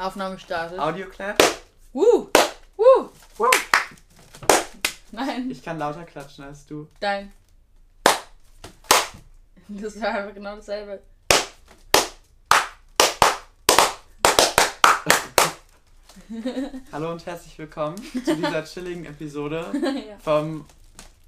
[0.00, 0.78] Aufnahme startet.
[0.78, 1.36] Audio clap.
[1.92, 2.30] Woo!
[2.76, 3.10] Woo!
[3.36, 3.50] Woo.
[5.12, 6.88] Nein, Ich kann lauter klatschen als du.
[7.00, 7.30] dein.
[9.68, 11.02] Das war einfach genau dasselbe.
[16.92, 19.70] Hallo und herzlich willkommen zu dieser chilligen Episode
[20.08, 20.16] ja.
[20.18, 20.64] vom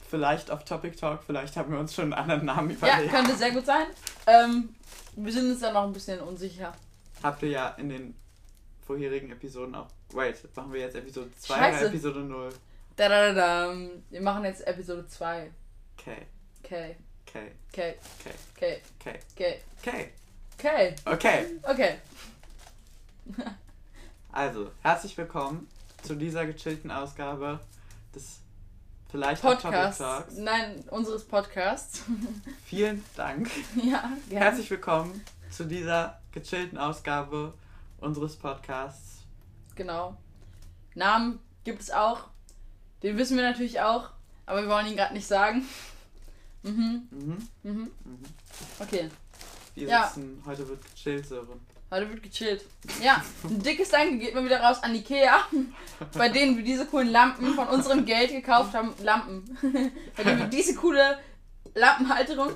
[0.08, 1.20] vielleicht auf Topic Talk.
[1.26, 3.12] Vielleicht haben wir uns schon einen anderen Namen ja, überlegt.
[3.12, 3.86] könnte sehr gut sein.
[4.26, 4.74] Ähm,
[5.14, 6.72] wir sind uns da noch ein bisschen unsicher.
[7.22, 8.14] Habt ihr ja in den
[8.86, 9.88] vorherigen Episoden auch.
[10.12, 11.78] Wait, machen wir jetzt Episode 2 Scheiße.
[11.78, 12.48] oder Episode 0?
[12.96, 13.76] Da, da, da, da.
[14.10, 15.50] Wir machen jetzt Episode 2.
[15.98, 16.26] Okay,
[16.64, 17.94] Okay, okay, okay,
[18.56, 19.20] okay, okay,
[19.78, 20.12] okay,
[20.58, 21.60] okay, okay.
[21.64, 21.98] okay, Okay,
[24.32, 25.68] also herzlich willkommen
[26.02, 27.60] zu dieser gechillten Ausgabe
[28.14, 28.40] des
[29.10, 29.98] vielleicht Podcast.
[30.00, 30.36] Talks.
[30.36, 32.02] Nein, unseres Podcasts.
[32.66, 33.50] Vielen Dank.
[33.76, 34.44] ja, gerne.
[34.44, 37.54] Herzlich willkommen zu dieser gechillten Ausgabe
[38.02, 39.22] unseres Podcasts.
[39.74, 40.16] Genau.
[40.94, 42.24] Namen gibt es auch.
[43.02, 44.10] Den wissen wir natürlich auch,
[44.46, 45.62] aber wir wollen ihn gerade nicht sagen.
[46.64, 47.48] Mhm, Mhm.
[47.64, 47.72] mhm.
[47.72, 47.90] Mhm.
[48.78, 49.10] Okay,
[49.74, 50.06] Wir Ja.
[50.06, 51.60] sitzen, heute wird gechillt, Sören.
[51.90, 52.64] heute wird gechillt.
[53.02, 55.40] Ja, ein dickes Danke geht mal wieder raus an Ikea,
[56.14, 58.94] bei denen wir diese coolen Lampen von unserem Geld gekauft haben.
[59.02, 59.58] Lampen.
[60.16, 61.18] bei denen wir diese coole
[61.74, 62.52] Lampenhalterung,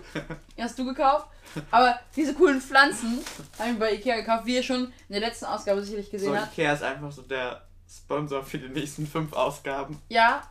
[0.57, 1.27] die hast du gekauft.
[1.71, 3.19] Aber diese coolen Pflanzen
[3.59, 6.37] haben wir bei Ikea gekauft, wie ihr schon in der letzten Ausgabe sicherlich gesehen So,
[6.39, 6.53] habt.
[6.53, 10.01] Ikea ist einfach so der Sponsor für die nächsten fünf Ausgaben.
[10.09, 10.43] Ja,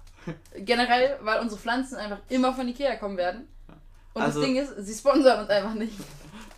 [0.55, 3.47] generell, weil unsere Pflanzen einfach immer von Ikea kommen werden.
[4.13, 5.93] Und Also- das Ding ist, sie sponsern uns einfach nicht.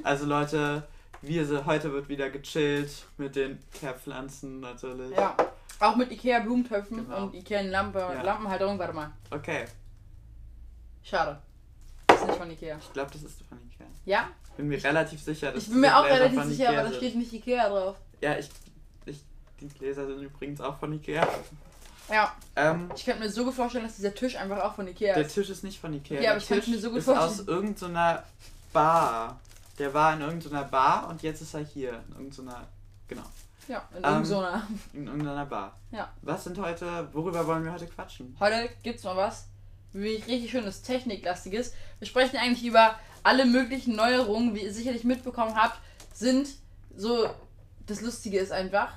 [0.04, 0.84] Also Leute,
[1.22, 5.12] wir sind, heute wird wieder gechillt mit den Ikea-Pflanzen natürlich.
[5.18, 5.36] Ja.
[5.80, 7.24] Auch mit Ikea Blumentöpfen Genau.
[7.24, 8.22] und Ikea Lampe, Ja.
[8.22, 8.80] Lampenhalterung.
[8.80, 9.12] Warte mal.
[9.32, 9.66] Okay,
[11.04, 11.42] Schade.
[12.20, 12.78] Ist nicht von Ikea.
[12.82, 13.88] ich glaube, das ist von Ikea.
[14.06, 14.30] Ja?
[14.56, 16.96] Bin mir relativ sicher, dass Ich bin mir auch Gläser relativ sicher, Ikea aber da
[16.96, 17.96] steht nicht Ikea drauf.
[18.22, 18.50] Ja, ich,
[19.06, 19.24] ich.
[19.62, 21.28] Die Gläser sind übrigens auch von Ikea.
[22.10, 22.34] Ja.
[22.56, 25.26] Ähm, Ich könnte mir so gut vorstellen, dass dieser Tisch einfach auch von Ikea der
[25.26, 25.34] ist.
[25.34, 26.16] Tisch ist nicht von Ikea.
[26.16, 27.30] Ja, der aber ich Tisch mir so gut ist vorstellen.
[27.30, 28.24] aus irgendeiner
[28.74, 29.40] Bar.
[29.78, 32.02] Der war in irgendeiner Bar und jetzt ist er hier.
[32.10, 32.66] In irgendeiner.
[33.08, 33.24] Genau.
[33.68, 34.66] Ja, in Ähm, irgend so einer.
[34.94, 35.78] In irgendeiner Bar.
[35.92, 36.10] Ja.
[36.22, 37.10] Was sind heute.
[37.14, 38.36] Worüber wollen wir heute quatschen?
[38.40, 39.46] Heute gibt's mal was,
[40.02, 41.74] wie richtig schönes Techniklastiges.
[42.00, 45.80] Wir sprechen eigentlich über alle möglichen Neuerungen, wie ihr sicherlich mitbekommen habt,
[46.14, 46.48] sind
[46.96, 47.30] so.
[47.86, 48.94] Das Lustige ist einfach.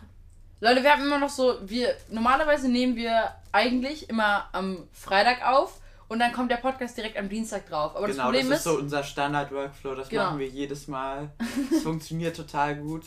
[0.61, 5.81] Leute, wir haben immer noch so, wir normalerweise nehmen wir eigentlich immer am Freitag auf
[6.09, 7.95] und dann kommt der Podcast direkt am Dienstag drauf.
[7.97, 9.95] Aber das genau, Problem das ist, ist so unser Standard-Workflow.
[9.95, 10.25] Das Genau.
[10.25, 11.31] machen wir jedes Mal.
[11.73, 13.05] Es funktioniert total gut.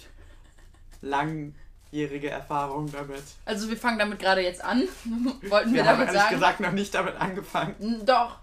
[1.93, 3.21] Langjährige Erfahrung damit.
[3.45, 4.81] also wir fangen damit gerade jetzt an.
[5.47, 6.33] Wollten wir, Wir haben damit ehrlich sagen?
[6.35, 8.03] gesagt noch nicht damit angefangen.
[8.03, 8.37] Doch,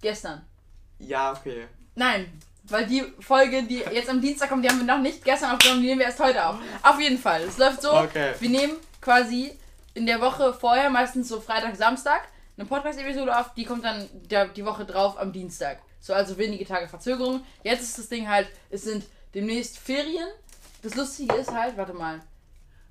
[0.00, 0.42] gestern.
[1.00, 1.66] Ja, okay.
[1.96, 5.50] Nein, weil die Folge, die jetzt am Dienstag kommt, die haben wir noch nicht gestern
[5.50, 6.56] aufgenommen, die nehmen wir erst heute auf.
[6.84, 7.42] Auf jeden Fall.
[7.42, 8.34] Es läuft so, Okay.
[8.38, 9.58] wir nehmen quasi
[9.94, 14.46] in der Woche vorher, meistens so Freitag, Samstag, eine Podcast-Episode auf, die kommt dann der,
[14.46, 15.78] die Woche drauf am Dienstag.
[16.00, 17.44] So, also wenige Tage Verzögerung.
[17.64, 20.28] Jetzt ist das Ding halt, es sind demnächst Ferien.
[20.82, 22.20] Das Lustige ist halt, warte mal,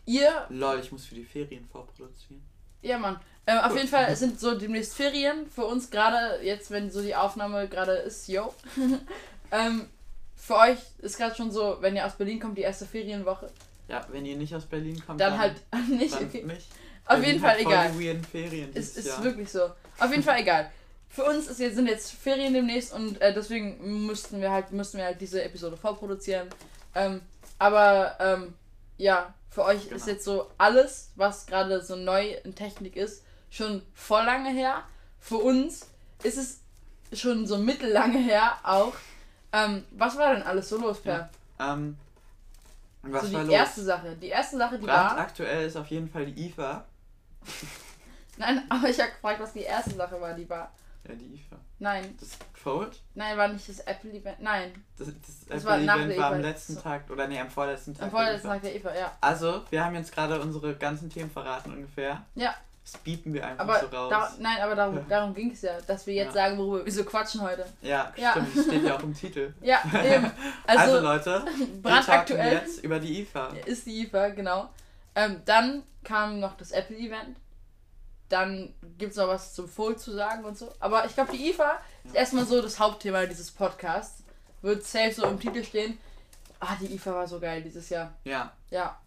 [0.06, 2.44] ihr Lol, ich muss für die Ferien vorproduzieren.
[2.82, 3.20] Ja, Mann.
[3.46, 7.16] Ähm, auf jeden Fall sind so demnächst Ferien für uns gerade, jetzt wenn so die
[7.16, 8.54] Aufnahme gerade ist, yo.
[9.52, 9.90] ähm,
[10.36, 13.50] für euch ist gerade schon so, wenn ihr aus Berlin kommt, die erste Ferienwoche.
[13.88, 15.56] Ja, wenn ihr nicht aus Berlin kommt, Dann halt
[15.90, 16.14] nicht.
[16.14, 16.44] dann Okay.
[16.44, 16.68] nicht.
[17.06, 17.92] Auf Berlin jeden Fall hat voll egal.
[17.92, 19.24] Die weirden Ferien Es dieses ist Jahr.
[19.26, 19.62] wirklich so.
[20.00, 20.72] Auf jeden Fall egal.
[21.10, 24.98] Für uns ist jetzt, sind jetzt Ferien demnächst und äh, deswegen müssten wir halt müssten
[24.98, 26.48] wir halt diese Episode vorproduzieren.
[26.96, 27.22] Ähm,
[27.60, 28.54] aber ähm,
[28.98, 30.08] ja, für euch ist Genau.
[30.08, 34.84] jetzt so alles, was gerade so neu in Technik ist, schon voll lange her.
[35.20, 35.88] Für uns
[36.24, 38.94] ist es schon so mittellange her auch.
[39.52, 41.30] Ähm, was war denn alles so los, Per?
[41.60, 41.96] Ähm,
[43.04, 43.56] was so war die los?
[43.56, 44.16] erste Sache.
[44.16, 45.10] Die erste Sache, die war.
[45.10, 46.84] Brandaktuell ist auf jeden Fall die IFA.
[48.38, 50.72] Nein, aber ich habe gefragt, was die erste Sache war, die war.
[51.08, 51.58] Ja, die IFA.
[51.80, 52.30] Nein, Das
[52.64, 53.02] Fold?
[53.16, 54.40] nein, war nicht das Apple-Event.
[54.40, 54.72] Nein.
[54.98, 58.04] Das, das, Das war Apple-Event der war am letzten Tag, oder nee, am vorletzten Tag.
[58.06, 58.48] Am vorletzten.
[58.48, 59.12] Tag der Eva, ja.
[59.22, 62.24] Also, wir haben jetzt gerade unsere ganzen Themen verraten ungefähr.
[62.36, 62.56] Ja.
[62.86, 64.10] Das bieten wir einfach Aber so raus.
[64.10, 66.48] da, nein, aber darum, darum ging es ja, dass wir jetzt Ja.
[66.50, 67.66] sagen, worüber wir so quatschen heute.
[67.82, 68.32] ja, Ja.
[68.32, 69.54] stimmt, das steht ja auch im Titel.
[69.62, 70.30] Ja, eben.
[70.68, 71.46] Also, Also, Leute,
[71.82, 73.54] brandaktuell jetzt über die IFA.
[73.66, 74.70] ist die IFA, genau.
[75.16, 77.38] Ähm, dann kam noch das Apple-Event.
[78.30, 80.74] Dann gibt es noch was zum Fold zu sagen und so.
[80.80, 81.80] Aber ich glaube, die IFA
[82.14, 84.24] erstmal so das Hauptthema dieses Podcasts.
[84.62, 85.98] Wird safe so im Titel stehen.
[86.60, 88.14] Ah, die IFA war so geil dieses Jahr.
[88.24, 88.98] Ja, Ja.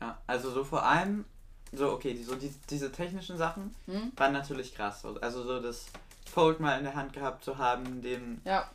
[0.00, 0.18] ja.
[0.26, 1.24] Also so vor allem,
[1.72, 4.12] so okay, die, so die, diese technischen Sachen Hm?
[4.16, 5.02] waren natürlich krass.
[5.22, 5.86] Also so das
[6.30, 8.68] Fold mal in der Hand gehabt zu haben, den Ja.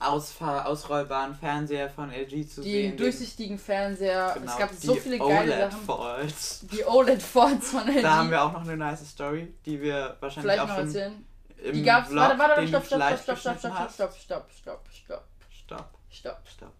[0.00, 2.90] Ausfahr ausrollbaren Fernseher von LG zu Die sehen.
[2.92, 4.32] den- durchsichtigen Fernseher.
[4.34, 5.84] genau, es gab so viele geile OLED Sachen.
[5.86, 6.64] Folds.
[6.72, 8.02] Die OLED-Fonts von LG.
[8.02, 10.86] Da haben wir auch noch eine nice Story, die wir wahrscheinlich Vielleicht auch noch schon
[10.86, 11.24] erzählen.
[11.62, 12.08] Im Die gab's.
[12.08, 15.28] Vlog, Warte, warte, stopp, stopp, stopp, stopp, stopp, stopp, stopp, stopp, stopp, stopp,
[15.60, 16.74] Stopp, stopp, stopp,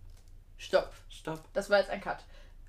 [0.56, 0.92] stopp.
[1.08, 1.44] stopp.
[1.52, 2.19] Das war jetzt ein Cut.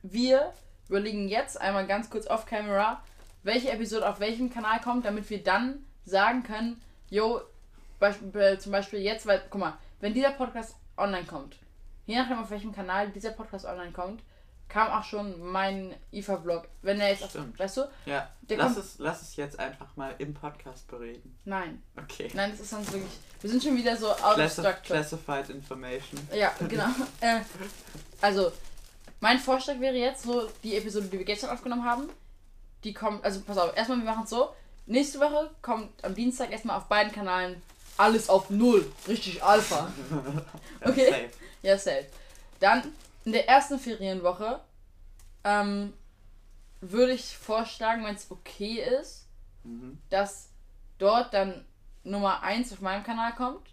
[0.02, 0.54] Wir
[0.88, 3.02] überlegen jetzt einmal ganz kurz off camera,
[3.44, 7.42] welche Episode auf welchem Kanal kommt, damit wir dann sagen können, yo,
[8.00, 11.58] Beispiel, zum Beispiel jetzt, weil, guck mal, wenn dieser Podcast online kommt,
[12.06, 14.24] je nachdem auf welchem Kanal dieser Podcast online kommt,
[14.70, 16.68] kam auch schon mein IFA-Vlog.
[16.84, 17.82] Wenn er jetzt, auf, weißt du?
[18.06, 21.38] Ja, lass es, lass es jetzt einfach mal im Podcast bereden.
[21.46, 22.30] Nein, Okay.
[22.34, 23.12] nein, das ist sonst wirklich,
[23.42, 24.82] wir sind schon wieder so out of Classi structure.
[25.00, 26.20] classified Information.
[26.34, 26.88] Ja, genau.
[27.22, 27.40] äh,
[28.22, 28.52] also,
[29.20, 32.10] mein Vorschlag wäre jetzt so, die Episode, die wir gestern aufgenommen haben,
[32.84, 34.54] die kommt, also pass auf, erstmal, wir machen es so,
[34.86, 37.62] nächste Woche kommt am Dienstag erstmal auf beiden Kanalen
[37.98, 39.92] alles auf Null, richtig Alpha.
[40.82, 41.10] Okay.
[41.10, 41.30] Safe.
[41.62, 42.06] Ja, safe.
[42.62, 42.94] Dann,
[43.30, 44.60] in der ersten Ferienwoche,
[45.44, 45.94] ähm,
[46.82, 49.28] würde ich vorschlagen, wenn es okay ist,
[49.64, 50.00] Mhm.
[50.10, 50.50] dass
[50.98, 51.64] dort dann
[52.04, 53.70] Nummer 1 auf meinem Kanal kommt.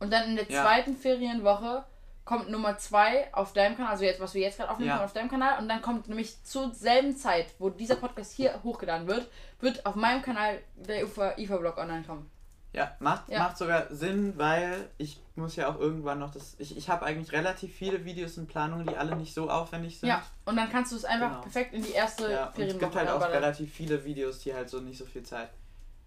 [0.00, 0.62] Und dann in der Ja.
[0.62, 1.84] zweiten Ferienwoche
[2.24, 5.04] kommt Nummer 2 auf deinem Kanal, also jetzt, was wir jetzt gerade aufnehmen, Ja.
[5.04, 5.58] auf deinem Kanal.
[5.58, 9.28] Und dann kommt nämlich zur selben Zeit, wo dieser Podcast hier hochgeladen wird,
[9.60, 12.30] wird auf meinem Kanal der IFA-Blog online kommen.
[12.74, 13.40] Ja, macht, Ja.
[13.40, 16.56] macht sogar Sinn, weil ich muss ja auch irgendwann noch das.
[16.58, 20.08] Ich, ich habe eigentlich relativ viele Videos in Planung, die alle nicht so aufwendig sind.
[20.08, 21.40] Ja, und dann kannst du es einfach Genau.
[21.42, 24.54] perfekt in die erste Ja, und es Ferienwoche gibt halt auch relativ viele Videos, die
[24.54, 25.50] halt so nicht so viel Zeit.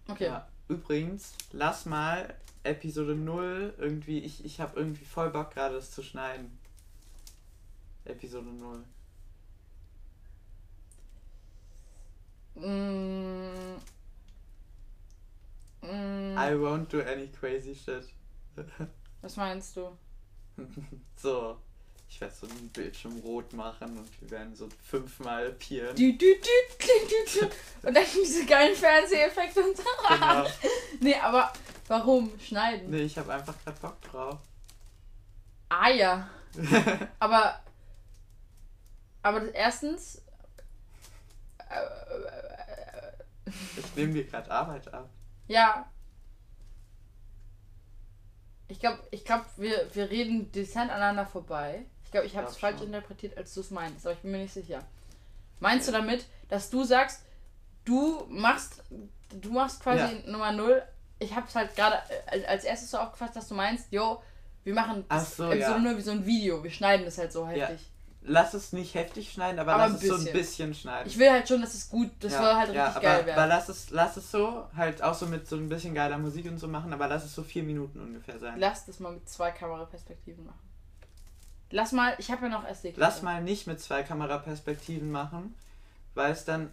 [0.08, 0.26] Okay.
[0.26, 0.48] Ja.
[0.68, 2.34] Übrigens, lass mal
[2.64, 4.18] Episode 0 irgendwie.
[4.18, 6.58] Ich, ich habe irgendwie voll Bock gerade das zu schneiden.
[8.04, 8.84] Episode 0.
[12.56, 13.76] Mm.
[15.86, 16.36] Mm.
[16.38, 18.04] I won't do any crazy shit.
[19.22, 19.96] Was meinst du?
[21.16, 21.56] so.
[22.08, 25.94] Ich werde so ein Bildschirm rot machen und wir werden so fünfmal pieren.
[25.96, 27.46] Du, du, du.
[27.88, 29.82] Und dann diese geilen Fernseheffekte und so.
[30.08, 30.46] Genau.
[31.00, 31.52] Nee, aber
[31.88, 32.90] warum schneiden?
[32.90, 34.38] Nee, ich habe einfach grad Bock drauf.
[35.68, 36.30] Ah ja.
[37.18, 37.60] Aber.
[39.22, 40.22] Aber das erstens.
[41.58, 45.10] Äh, Ich nehme dir gerade Arbeit ab.
[45.48, 45.90] Ja.
[48.68, 51.86] Ich glaube, ich glaub, wir, wir reden dezent aneinander vorbei.
[52.04, 52.86] Ich glaube, ich habe es falsch schon.
[52.86, 54.82] interpretiert, als du es meinst, aber ich bin mir nicht sicher.
[55.60, 57.22] Meinst du damit, dass du sagst,
[57.84, 58.82] du machst,
[59.30, 60.30] du machst quasi Ja.
[60.30, 60.82] Nummer 0?
[61.18, 61.96] Ich habe es halt gerade
[62.30, 64.22] äh, als erstes so aufgefasst, dass du meinst, jo,
[64.64, 65.78] wir machen so, Episode ja.
[65.78, 67.70] nur wie so ein Video, wir schneiden das halt so Ja.
[68.28, 70.74] Lass es nicht heftig schneiden, aber, Aber lass es so ein bisschen.
[70.74, 71.08] schneiden.
[71.08, 73.18] Ich will halt schon, dass es gut, das ja, soll halt ja, richtig aber, geil
[73.20, 73.48] Aber werden.
[73.48, 76.58] lass es, lass es so, halt auch so mit so ein bisschen geiler Musik und
[76.58, 78.58] so machen, aber lass es so vier Minuten ungefähr sein.
[78.58, 80.58] Lass das mal mit zwei Kameraperspektiven machen.
[81.70, 82.94] Lass mal, ich habe ja noch SD.
[82.96, 85.54] Lass mal nicht mit zwei Kameraperspektiven machen,
[86.14, 86.72] weil es dann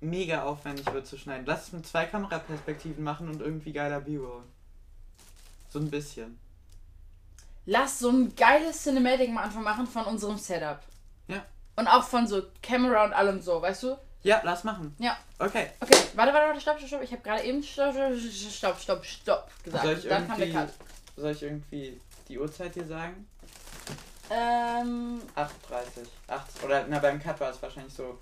[0.00, 1.46] mega aufwendig wird zu schneiden.
[1.46, 4.42] Lass es mit zwei Kameraperspektiven machen und irgendwie geiler B-Roll.
[5.68, 6.38] So ein bisschen.
[7.66, 10.80] Lass so ein geiles Cinematic mal einfach machen von unserem Setup.
[11.28, 11.44] Ja.
[11.76, 13.96] Und auch von so Camera und allem so, weißt du?
[14.22, 14.94] Ja, lass machen.
[14.98, 15.16] Ja.
[15.38, 15.70] Okay.
[15.80, 17.02] Okay, warte, warte, warte, stopp, stopp, stopp.
[17.02, 19.84] Ich habe gerade eben stopp, stopp, stopp, stopp, gesagt.
[19.84, 20.68] Soll ich Dann kam der Cut.
[21.16, 23.26] soll ich irgendwie die Uhrzeit dir sagen?
[24.30, 26.06] Ähm, 8.30.
[26.28, 28.18] 8, oder na beim Cut war es wahrscheinlich so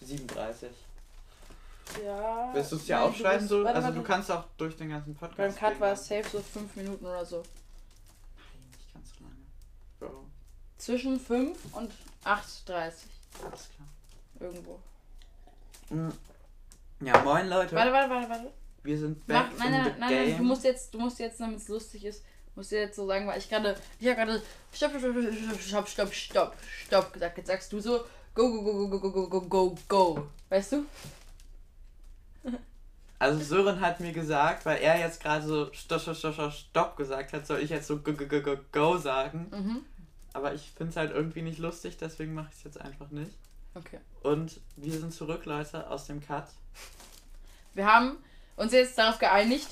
[0.00, 0.70] 37.
[2.04, 2.50] ja.
[2.52, 3.64] Willst du es dir aufschreiben so?
[3.64, 3.98] Warte, also warte.
[3.98, 5.58] du kannst auch durch den ganzen Podcast.
[5.60, 7.36] Beim Cut war es safe so fünf Minuten oder so.
[7.36, 9.36] Nein, nicht ganz so lange.
[10.00, 10.26] Bro,
[10.78, 11.92] Zwischen 5 und
[12.24, 12.94] 8,30 alles
[13.42, 13.88] klar.
[14.40, 14.78] irgendwo.
[15.90, 16.10] Mm.
[17.00, 17.74] Ja, moin Leute.
[17.76, 18.52] Warte, warte, warte, warte.
[18.82, 21.18] Wir sind Mach, back nein, in nein, nein, nein, nein, du musst jetzt, du musst
[21.18, 24.16] jetzt, damit es lustig ist, musst du jetzt so sagen, weil ich gerade, ich habe
[24.16, 24.42] gerade
[24.72, 26.56] stopp, stopp, stopp, stopp, stopp, stopp,
[26.86, 27.38] stopp gesagt.
[27.38, 28.04] Jetzt sagst du so
[28.34, 30.28] go, go, go, go, go, go, go, go, go.
[30.48, 30.86] Weißt du?
[33.20, 36.96] Also Sören hat mir gesagt, weil er jetzt gerade so stopp, stopp, stopp, stopp, stopp
[36.96, 39.48] gesagt hat, soll ich jetzt so go, go, go, go, go sagen.
[39.50, 39.97] Mhm.
[40.32, 43.32] Aber ich finde es halt irgendwie nicht lustig, deswegen mache ich es jetzt einfach nicht.
[43.74, 43.98] Okay.
[44.22, 46.46] Und wir sind zurück, Leute, aus dem Cut.
[47.74, 48.16] Wir haben
[48.56, 49.68] uns jetzt darauf geeinigt,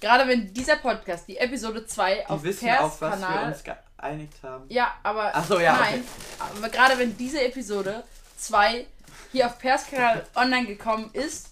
[0.00, 3.52] gerade wenn dieser Podcast, die Episode 2 Die auf wissen, Pers auf was wir Kanal.
[3.52, 4.64] uns geeinigt haben.
[4.68, 5.32] Ja, aber.
[5.48, 6.04] So, ja, Nein.
[6.38, 8.04] Aber gerade wenn diese Episode
[8.36, 8.86] 2
[9.32, 11.50] hier auf Pers Kanal online gekommen ist,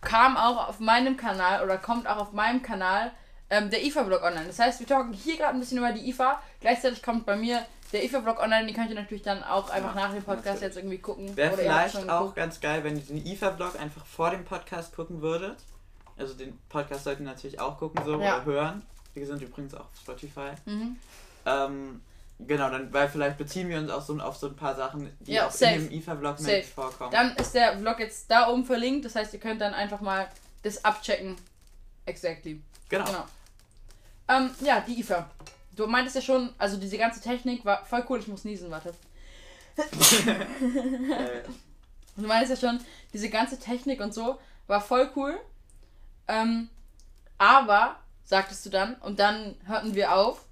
[0.00, 3.12] kam auch auf meinem Kanal oder kommt auch auf meinem Kanal
[3.50, 4.46] ähm, der IFA-Blog online.
[4.46, 6.40] Das heißt, wir talken hier gerade ein bisschen über die IFA.
[6.60, 8.66] Gleichzeitig kommt bei mir der IFA-Blog online.
[8.66, 11.34] Den könnt ihr natürlich dann auch einfach Ja, nach dem Podcast jetzt irgendwie gucken.
[11.36, 15.56] Wäre vielleicht auch ganz geil, wenn ihr den IFA-Blog einfach vor dem Podcast gucken würdet.
[16.18, 18.36] Also den Podcast sollten ihr natürlich auch gucken so Ja.
[18.36, 18.82] oder hören.
[19.14, 20.50] Wir sind übrigens auch auf Spotify.
[20.66, 20.96] Mhm.
[21.46, 22.02] Ähm,
[22.40, 25.32] genau, dann, weil vielleicht beziehen wir uns auch so auf so ein paar Sachen, die
[25.32, 25.74] Ja, auch safe.
[25.76, 26.56] in dem IFA-Vlog Safe.
[26.58, 27.12] mit vorkommen.
[27.12, 29.04] Dann ist der Vlog jetzt da oben verlinkt.
[29.06, 30.28] Das heißt, ihr könnt dann einfach mal
[30.62, 31.36] das abchecken.
[32.04, 32.60] Exactly.
[32.88, 33.04] genau.
[33.06, 33.24] Genau.
[34.28, 35.28] Ähm, ja, die IFA.
[35.74, 38.18] Du meintest ja schon, also diese ganze Technik war voll cool.
[38.18, 38.94] Ich muss niesen, warte.
[42.16, 42.80] Du meinst ja schon,
[43.12, 45.38] diese ganze Technik und so war voll cool.
[46.26, 46.68] Ähm,
[47.38, 47.94] aber,
[48.24, 50.44] sagtest du dann, und dann hörten wir auf.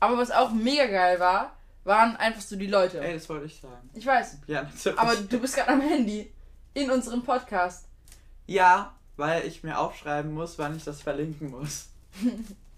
[0.00, 3.02] Aber was auch mega geil war, waren einfach so die Leute.
[3.02, 3.90] ey, das wollte ich sagen.
[3.92, 4.38] Ich weiß.
[4.46, 4.98] Ja, natürlich.
[4.98, 6.32] Aber du bist gerade am Handy.
[6.72, 7.86] In unserem Podcast.
[8.46, 11.88] ja, weil ich mir aufschreiben muss, wann ich das verlinken muss.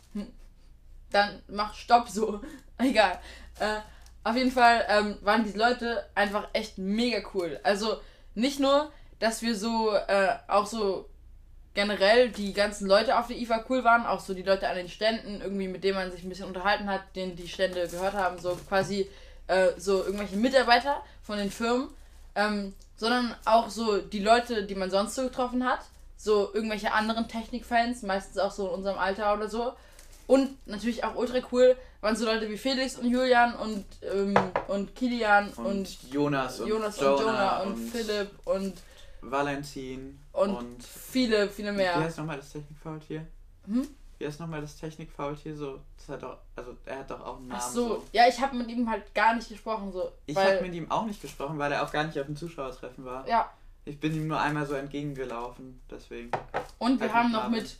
[1.12, 2.40] Dann mach Stopp so.
[2.78, 3.18] Egal.
[3.60, 3.78] Äh,
[4.24, 7.58] auf jeden Fall ähm, waren die Leute einfach echt mega cool.
[7.62, 7.96] Also
[8.34, 11.08] nicht nur, dass wir so äh, auch so
[11.74, 14.88] generell die ganzen Leute auf der IFA cool waren, auch so die Leute an den
[14.88, 18.38] Ständen, irgendwie mit denen man sich ein bisschen unterhalten hat, denen die Stände gehört haben,
[18.38, 19.08] so quasi
[19.46, 21.88] äh, so irgendwelche Mitarbeiter von den Firmen,
[22.34, 25.80] ähm, sondern auch so die Leute, die man sonst so getroffen hat,
[26.16, 29.72] so irgendwelche anderen Technikfans, meistens auch so in unserem Alter oder so.
[30.26, 34.34] Und natürlich auch ultra cool waren so Leute wie Felix und Julian und, ähm,
[34.68, 38.74] und Kilian Und, und, Jonas und Jonas Jonah und Jonah und, Philipp und,
[39.20, 41.96] Valentin und, und viele, viele Wie mehr.
[41.96, 43.26] heißt nochmal das Technikfaultier?
[43.66, 43.86] Hm?
[44.18, 45.56] Wie heißt nochmal das Technikfaultier?
[45.56, 47.60] So, das hat doch, also er hat doch auch einen Namen.
[47.62, 50.10] Ach so, ja, ich habe mit ihm halt gar nicht gesprochen, so.
[50.26, 53.04] Ich habe mit ihm auch nicht gesprochen, weil er auch gar nicht auf dem Zuschauertreffen
[53.04, 53.26] war.
[53.28, 53.50] Ja,
[53.84, 56.30] Ich bin ihm nur einmal so entgegengelaufen, deswegen.
[56.78, 57.76] und wir Halt haben noch mit.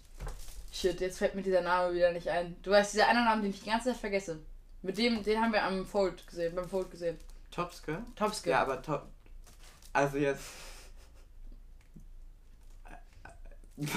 [0.73, 2.57] Shit, jetzt fällt mir dieser Name wieder nicht ein.
[2.63, 4.39] Du weißt, dieser eine Name, den ich die ganze Zeit vergesse.
[4.81, 7.19] Mit dem, den haben wir am Fold gesehen, beim Fold gesehen.
[7.51, 8.03] Topske?
[8.17, 8.51] Topske.
[8.51, 9.07] Ja, aber top.
[9.93, 10.45] Also jetzt.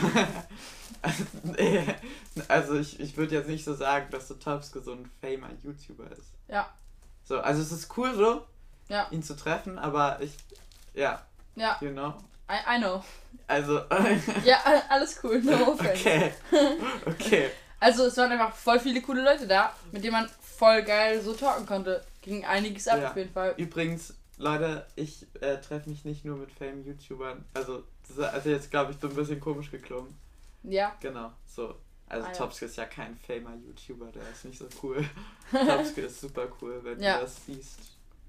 [2.48, 6.12] also ich, ich würde jetzt nicht so sagen, dass so Topske so ein famer YouTuber
[6.12, 6.32] ist.
[6.48, 6.70] Ja.
[7.24, 8.46] So, also es ist cool so,
[8.90, 9.08] Ja.
[9.12, 10.36] ihn zu treffen, aber ich.
[10.94, 12.14] Ja, Ja, you know.
[12.50, 13.04] I, I know.
[13.48, 13.82] Also.
[14.46, 14.60] Ja,
[14.90, 15.92] alles cool, no offense.
[16.08, 16.32] okay.
[17.06, 17.50] Okay.
[17.80, 21.34] Also es waren einfach voll viele coole Leute da, mit denen man voll geil so
[21.34, 22.04] talken konnte.
[22.22, 23.10] Ging einiges ab Ja.
[23.12, 23.54] auf jeden Fall.
[23.58, 27.46] Übrigens, Leute, ich äh, treffe mich nicht nur mit Fame-YouTubern.
[27.54, 30.16] Also, das ist also jetzt, glaube ich, so ein bisschen komisch geklungen.
[30.64, 31.76] Ja, Genau, so.
[32.08, 32.36] Also, Ah, ja.
[32.38, 35.04] Topske ist ja kein Famer-YouTuber, der ist nicht so cool.
[35.52, 37.16] Topske ist super cool, wenn Ja.
[37.16, 37.80] du das siehst.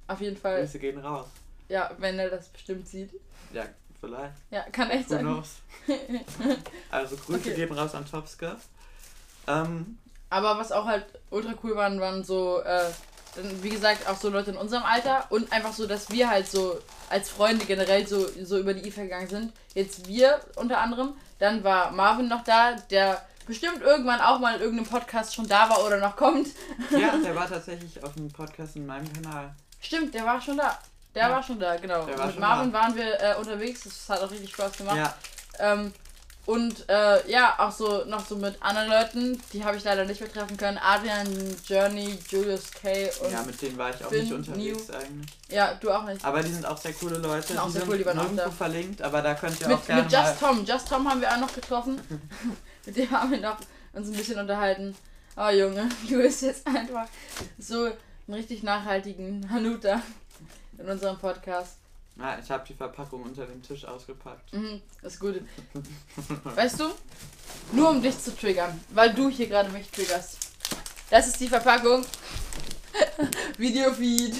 [0.09, 0.61] auf jeden Fall.
[0.61, 1.29] Grüße gehen raus.
[1.69, 3.11] Ja, wenn er das bestimmt sieht.
[3.53, 3.65] Ja,
[4.00, 4.35] vielleicht.
[4.50, 5.21] Ja, kann echt sein.
[5.21, 5.57] knows?
[6.91, 7.55] Also, Grüße Okay.
[7.55, 8.57] gehen raus an Topske.
[9.47, 9.99] Ähm,
[10.31, 12.91] Aber was auch halt ultra cool waren, waren so, äh,
[13.62, 16.79] wie gesagt, auch so Leute in unserem Alter und einfach so, dass wir halt so
[17.11, 19.53] als Freunde generell so, so über die IFA gegangen sind.
[19.75, 21.15] Jetzt wir unter anderem.
[21.38, 25.69] Dann war Marvin noch da, der bestimmt irgendwann auch mal in irgendeinem Podcast schon da
[25.69, 26.49] war oder noch kommt.
[26.91, 29.55] ja, der war tatsächlich auf einem Podcast in meinem Kanal.
[29.81, 30.76] Stimmt, der war schon da.
[31.17, 31.31] Der Ja.
[31.31, 32.07] war schon da, genau.
[32.07, 34.97] War Mit Marvin waren wir äh, unterwegs, das hat auch richtig Spaß gemacht.
[34.97, 35.15] Ja,
[35.59, 35.93] Ähm,
[36.45, 40.21] und äh, ja, auch so noch so mit anderen Leuten, die habe ich leider nicht
[40.21, 40.79] mehr treffen können.
[40.79, 41.27] Adrian,
[41.67, 43.11] Journey, Julius K.
[43.21, 45.31] und ja, mit denen war ich auch Finn, nicht unterwegs eigentlich.
[45.49, 46.25] ja, du auch nicht.
[46.25, 47.49] Aber die sind auch sehr coole Leute.
[47.49, 48.51] Sind auch die sehr sind cool, die waren auch nirgendwo da.
[48.53, 50.13] verlinkt, aber da könnt ihr auch Mit, gerne mit.
[50.13, 50.65] Just Tom.
[50.65, 52.01] Just Tom haben wir auch noch getroffen.
[52.87, 53.57] mit dem haben wir noch
[53.95, 54.95] uns ein bisschen unterhalten.
[55.37, 57.07] Oh Junge, du bist jetzt einfach
[57.59, 60.01] so einen richtig nachhaltigen Hanuta
[60.78, 61.76] in unserem Podcast.
[62.18, 64.52] Ja, ich habe die Verpackung unter dem Tisch ausgepackt.
[64.52, 65.42] Mhm, das ist gut.
[66.45, 66.90] Weißt du,
[67.73, 70.38] nur um dich zu triggern, weil du hier gerade mich triggerst.
[71.11, 72.04] Das ist die Verpackung.
[73.59, 74.35] Videofeed.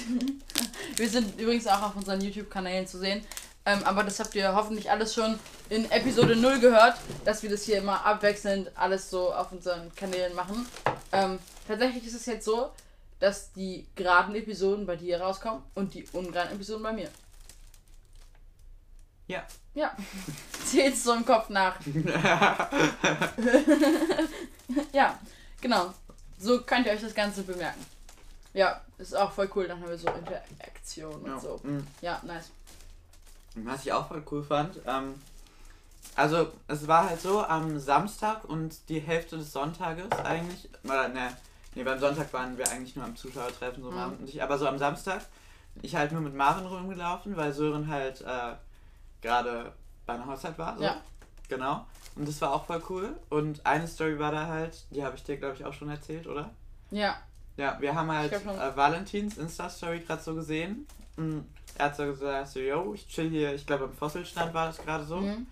[0.95, 3.23] Wir sind übrigens auch auf unseren YouTube-Kanälen zu sehen.
[3.67, 5.37] Ähm, aber das habt ihr hoffentlich alles schon
[5.69, 10.33] in Episode 0 gehört, dass wir das hier immer abwechselnd alles so auf unseren Kanälen
[10.33, 10.65] machen.
[11.11, 12.69] Ähm, tatsächlich ist es jetzt so,
[13.19, 17.09] dass die geraden Episoden bei dir rauskommen und die ungeraden Episoden bei mir.
[19.27, 19.45] Ja.
[19.73, 19.95] Ja.
[20.65, 21.79] Zählst so im Kopf nach.
[24.93, 25.19] ja,
[25.61, 25.93] genau.
[26.39, 27.85] So könnt ihr euch das Ganze bemerken.
[28.53, 29.67] Ja, ist auch voll cool.
[29.67, 31.39] Dann haben wir so Interaktion und ja.
[31.39, 31.59] so.
[31.63, 31.85] mm.
[32.01, 32.51] Ja, nice.
[33.55, 35.15] Was ich auch voll cool fand, ähm,
[36.15, 41.35] also es war halt so am Samstag und die Hälfte des Sonntages eigentlich, oder ne,
[41.77, 44.17] nee, beim Sonntag waren wir eigentlich nur am Zuschauertreffen, so Mhm.
[44.25, 45.21] Ich, aber so am Samstag,
[45.81, 48.55] ich halt nur mit Marvin rumgelaufen, weil Sören halt äh,
[49.21, 49.71] gerade
[50.05, 50.75] bei einer Hochzeit war.
[50.77, 50.83] So.
[50.83, 51.01] Ja.
[51.49, 51.85] Genau.
[52.15, 53.15] Und das war auch voll cool.
[53.29, 56.27] Und eine Story war da halt, die habe ich dir, glaube ich, auch schon erzählt,
[56.27, 56.49] oder?
[56.91, 57.15] Ja,
[57.57, 60.87] Ja, wir haben halt äh, Valentins Insta-Story gerade so gesehen.
[61.15, 61.39] Mm,
[61.75, 64.77] Er hat so gesagt, so, yo, ich chill hier, ich glaube am Fossilstand war das
[64.77, 65.17] gerade so.
[65.17, 65.47] mhm.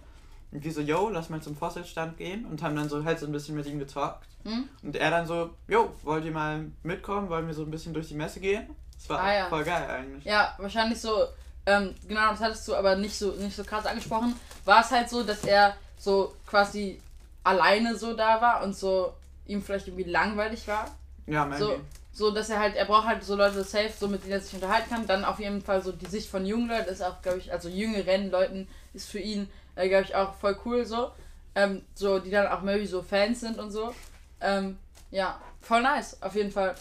[0.55, 3.31] Irgendwie so, yo, lass mal zum Fossilstand gehen und haben dann so halt so ein
[3.31, 4.25] bisschen mit ihm getalkt.
[4.43, 4.69] Hm?
[4.83, 7.29] Und er dann so, yo, wollt ihr mal mitkommen?
[7.29, 8.67] Wollen wir so ein bisschen durch die Messe gehen?
[8.97, 9.45] Das war Ah, ja.
[9.50, 10.24] voll geil eigentlich.
[10.24, 11.25] Ja, wahrscheinlich so,
[11.65, 14.35] ähm, genau, das hattest du aber nicht so, nicht so krass angesprochen.
[14.65, 17.01] War es halt so, dass er so quasi
[17.43, 19.13] alleine so da war und so
[19.47, 20.85] ihm vielleicht irgendwie langweilig war.
[21.27, 21.63] Ja, maybe.
[21.63, 21.79] So,
[22.13, 24.53] so dass er halt, er braucht halt so Leute safe, so mit denen er sich
[24.53, 25.05] unterhalten kann.
[25.07, 27.67] Dann auf jeden Fall so die Sicht von jungen Leuten ist auch, glaube ich, also
[27.67, 31.12] jüngeren Leuten ist für ihn, äh, glaube ich, auch voll cool so.
[31.55, 33.94] Ähm, so, die dann auch maybe so Fans sind und so.
[34.41, 34.77] Ähm,
[35.12, 36.75] ja, voll nice, auf jeden Fall.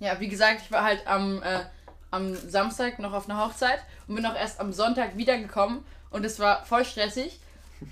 [0.00, 1.60] Ja, wie gesagt, ich war halt am, äh,
[2.10, 6.38] am Samstag noch auf einer Hochzeit und bin auch erst am Sonntag wiedergekommen und es
[6.38, 7.40] war voll stressig,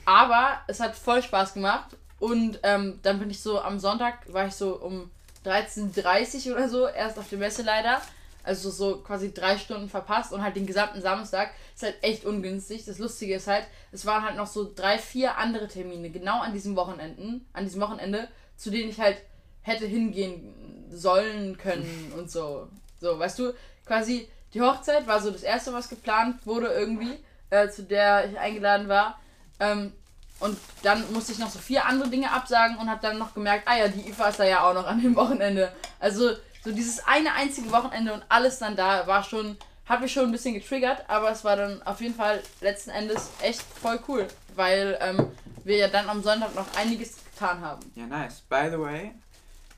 [0.04, 4.46] aber es hat voll Spaß gemacht und ähm, dann bin ich so am Sonntag, war
[4.46, 5.10] ich so um
[5.44, 8.00] 13.30 Uhr oder so erst auf der Messe leider.
[8.42, 12.84] Also so quasi drei Stunden verpasst und halt den gesamten Samstag ist halt echt ungünstig.
[12.84, 16.52] Das Lustige ist halt, es waren halt noch so drei, vier andere Termine genau an
[16.52, 19.18] diesem Wochenenden, an diesem Wochenende, zu denen ich halt
[19.62, 22.68] hätte hingehen sollen können und so.
[23.00, 23.52] So, weißt du,
[23.86, 27.18] quasi die Hochzeit war so das erste, was geplant wurde irgendwie,
[27.50, 29.18] äh, zu der ich eingeladen war.
[29.58, 29.92] Ähm,
[30.40, 33.68] und dann musste ich noch so vier andere Dinge absagen und habe dann noch gemerkt,
[33.68, 35.70] ah ja, die IFA ist da ja auch noch an dem Wochenende.
[35.98, 36.30] Also
[36.64, 40.32] so dieses eine einzige Wochenende und alles dann da war schon, hat mich schon ein
[40.32, 44.98] bisschen getriggert, aber es war dann auf jeden Fall letzten Endes echt voll cool, weil
[45.00, 45.26] ähm,
[45.64, 47.80] wir ja dann am Sonntag noch einiges getan haben.
[47.94, 48.42] Ja, nice.
[48.48, 49.12] By the way,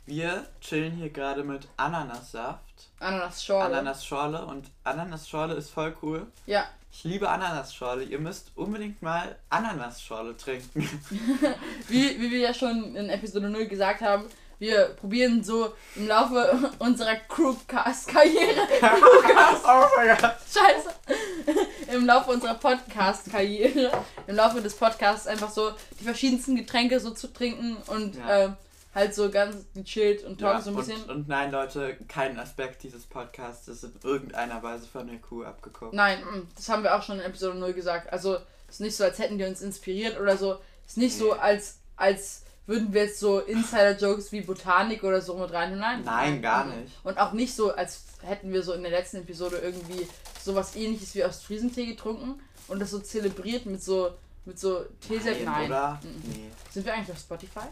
[0.06, 2.60] wir chillen hier gerade mit Ananassaft,
[2.98, 3.64] Ananas-Schorle.
[3.78, 6.26] Ananasschorle und Ananasschorle ist voll cool.
[6.46, 8.04] Ja, Ich liebe Ananasschorle.
[8.04, 10.88] Ihr müsst unbedingt mal Ananasschorle trinken.
[11.88, 14.24] wie, wie wir ja schon in Episode 0 gesagt haben,
[14.62, 20.36] wir probieren so im Laufe unserer Crewcast-Karriere oh mein Gott.
[20.54, 21.92] Scheiße.
[21.92, 23.90] Im Laufe unserer Podcast-Karriere,
[24.28, 28.44] im Laufe des Podcasts einfach so die verschiedensten Getränke so zu trinken und Ja.
[28.44, 28.48] äh,
[28.94, 31.02] halt so ganz gechillt und talk Ja, so ein bisschen.
[31.04, 35.42] und, und nein, Leute, kein Aspekt dieses Podcasts ist in irgendeiner Weise von der Kuh
[35.44, 35.92] abgeguckt.
[35.92, 38.12] Nein, mm, das haben wir auch schon in Episode 0 gesagt.
[38.12, 38.36] Also,
[38.68, 40.52] es ist nicht so, als hätten die uns inspiriert oder so.
[40.86, 41.40] Es ist nicht so, Nee.
[41.40, 45.78] als, als würden wir jetzt so Insider-Jokes wie Botanik oder so mit rein.
[45.78, 46.92] Nein, Nein, gar nicht.
[47.02, 50.06] Und auch nicht so, als hätten wir so in der letzten Episode irgendwie
[50.40, 54.12] sowas ähnliches wie aus Friesentee getrunken und das so zelebriert mit so
[54.44, 55.44] mit so Teesäften.
[55.44, 55.66] Nein.
[55.66, 56.00] Oder?
[56.02, 56.30] Mhm.
[56.30, 56.50] Nee.
[56.70, 57.66] Sind wir eigentlich auf Spotify?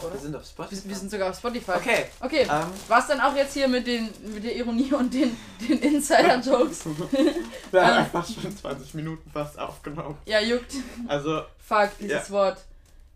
[0.00, 0.14] Oder?
[0.14, 0.88] Wir sind auf Spotify.
[0.88, 1.72] Wir, sind sogar auf Spotify.
[1.72, 2.06] okay.
[2.20, 2.42] Okay.
[2.50, 6.84] Ähm, Was dann auch jetzt hier mit den mit der Ironie und den, den Insider-Jokes?
[7.70, 7.98] wir haben Ähm.
[7.98, 10.16] einfach schon 20 Minuten fast aufgenommen.
[10.24, 10.72] Ja, juckt.
[11.08, 12.58] Also, Fuck, dieses Wort.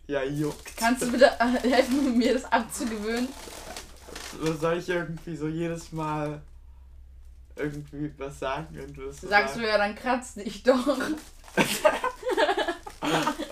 [0.06, 0.76] ja, juckt.
[0.76, 1.30] Kannst du bitte
[1.62, 3.28] helfen, mir das abzugewöhnen?
[4.60, 6.42] Soll ich irgendwie so jedes Mal
[7.56, 10.86] irgendwie was sagen, wenn du Sagst du ja, dann kratzt dich doch.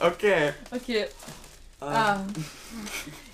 [0.01, 0.53] Okay.
[0.71, 1.07] Okay.
[1.87, 2.20] Ähm, Ah.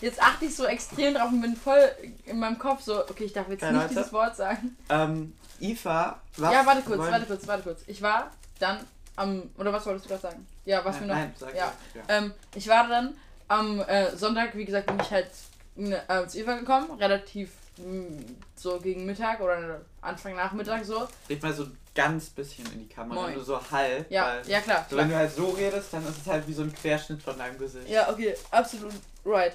[0.01, 1.81] Jetzt achte ich so extrem drauf und bin voll
[2.27, 3.95] in meinem Kopf so, okay, ich darf jetzt Okay, nicht Leute.
[3.95, 4.77] dieses Wort sagen.
[4.89, 7.83] ähm, Ifa, was ja, warte kurz, wollen- warte kurz, warte kurz.
[7.87, 8.79] Ich war dann
[9.17, 10.47] am, oder was wolltest du gerade sagen?
[10.65, 11.15] Ja, was mir noch.
[11.15, 11.73] Nein, sag ja.
[11.95, 12.03] ja.
[12.09, 13.15] Ähm, ich war dann
[13.49, 15.29] am äh, Sonntag, wie gesagt, bin ich halt
[15.77, 18.23] äh, zu Eva gekommen, relativ mh,
[18.57, 21.07] so gegen Mittag oder Anfang Nachmittag so.
[21.29, 23.35] Red mal so ganz bisschen in die Kamera, Moin.
[23.35, 24.11] nur so halb.
[24.11, 24.87] Ja, weil, ja klar.
[24.89, 25.03] so, klar.
[25.05, 27.59] wenn du halt so redest, dann ist es halt wie so ein Querschnitt von deinem
[27.59, 27.89] Gesicht.
[27.89, 28.93] Ja, okay, absolut
[29.25, 29.53] right.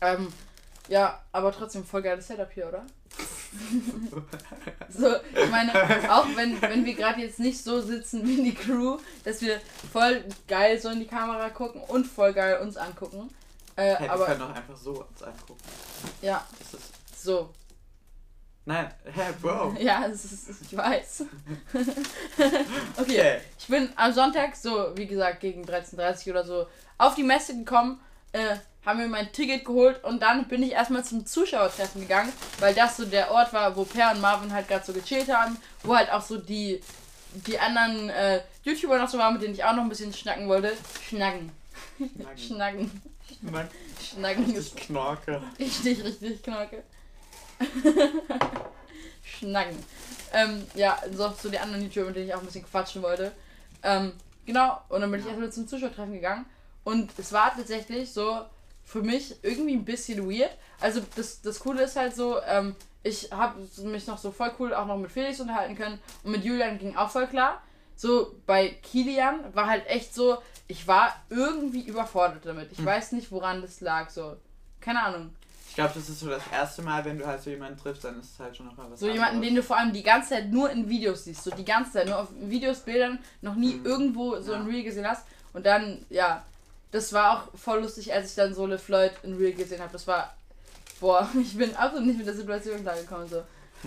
[0.00, 0.32] Ähm,
[0.88, 2.84] ja, aber trotzdem voll geiles Setup hier, oder?
[4.88, 5.72] so, ich meine,
[6.10, 9.60] auch wenn, wenn wir gerade jetzt nicht so sitzen wie die Crew, dass wir
[9.92, 13.30] voll geil so in die Kamera gucken und voll geil uns angucken.
[13.76, 15.60] Äh, Hey, wir aber können doch einfach so uns angucken.
[16.20, 17.22] ja, Das ist.
[17.22, 17.50] so.
[18.64, 19.74] Nein, hey, Bro.
[19.80, 21.24] Ja, es ist, ich weiß.
[22.96, 26.66] okay, ich bin am Sonntag, so wie gesagt, gegen 13.30 Uhr oder so,
[26.98, 27.98] auf die Messe gekommen,
[28.32, 32.74] äh, haben mir mein Ticket geholt und dann bin ich erstmal zum Zuschauertreffen gegangen, weil
[32.74, 35.96] das so der Ort war, wo Per und Marvin halt gerade so gechillt haben, wo
[35.96, 36.80] halt auch so die,
[37.32, 40.48] die anderen äh, YouTuber noch so waren, mit denen ich auch noch ein bisschen schnacken
[40.48, 40.72] wollte.
[41.08, 41.50] Schnacken.
[41.98, 42.38] Schnacken.
[42.38, 43.02] Schnacken.
[43.40, 43.68] Schnack.
[44.00, 45.42] Schnacken ist Ich knorke.
[45.58, 46.82] Richtig, richtig knorke.
[49.24, 49.76] Schnacken.
[50.32, 53.32] Ähm, ja, so, so die anderen YouTuber, mit denen ich auch ein bisschen quatschen wollte.
[53.82, 54.12] Ähm,
[54.46, 56.46] genau, und dann bin ich erstmal zum Zuschauertreffen gegangen.
[56.84, 58.40] Und es war tatsächlich so
[58.84, 60.50] für mich irgendwie ein bisschen weird.
[60.80, 64.74] Also das, das Coole ist halt so, ähm, ich habe mich noch so voll cool
[64.74, 65.98] auch noch mit Felix unterhalten können.
[66.24, 67.62] Und mit Julian ging auch voll klar.
[67.94, 72.72] So bei Kilian war halt echt so, ich war irgendwie überfordert damit.
[72.72, 72.86] Ich Hm.
[72.86, 74.10] weiß nicht, woran das lag.
[74.10, 74.36] So,
[74.80, 75.30] keine Ahnung.
[75.72, 78.20] Ich glaube, das ist so das erste Mal, wenn du halt so jemanden triffst, dann
[78.20, 80.28] ist es halt schon noch mal was So jemanden, den du vor allem die ganze
[80.34, 81.42] Zeit nur in Videos siehst.
[81.44, 83.86] So die ganze Zeit, nur auf Videos, Bildern, noch nie Mhm.
[83.86, 84.58] irgendwo so Ja.
[84.60, 85.24] ein Real gesehen hast.
[85.54, 86.44] Und dann, ja,
[86.90, 89.90] das war auch voll lustig, als ich dann so LeFloid in Real gesehen habe.
[89.94, 90.34] Das war,
[91.00, 93.26] boah, ich bin absolut nicht mit der Situation klargekommen.
[93.30, 93.42] So.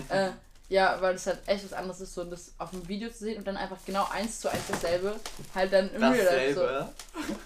[0.08, 0.30] äh,
[0.68, 3.38] ja, weil das halt echt was anderes ist, so das auf dem Video zu sehen
[3.38, 5.14] und dann einfach genau eins zu eins dasselbe,
[5.54, 6.54] halt dann im Real Life.
[6.54, 6.60] So.
[6.60, 6.88] Dasselbe.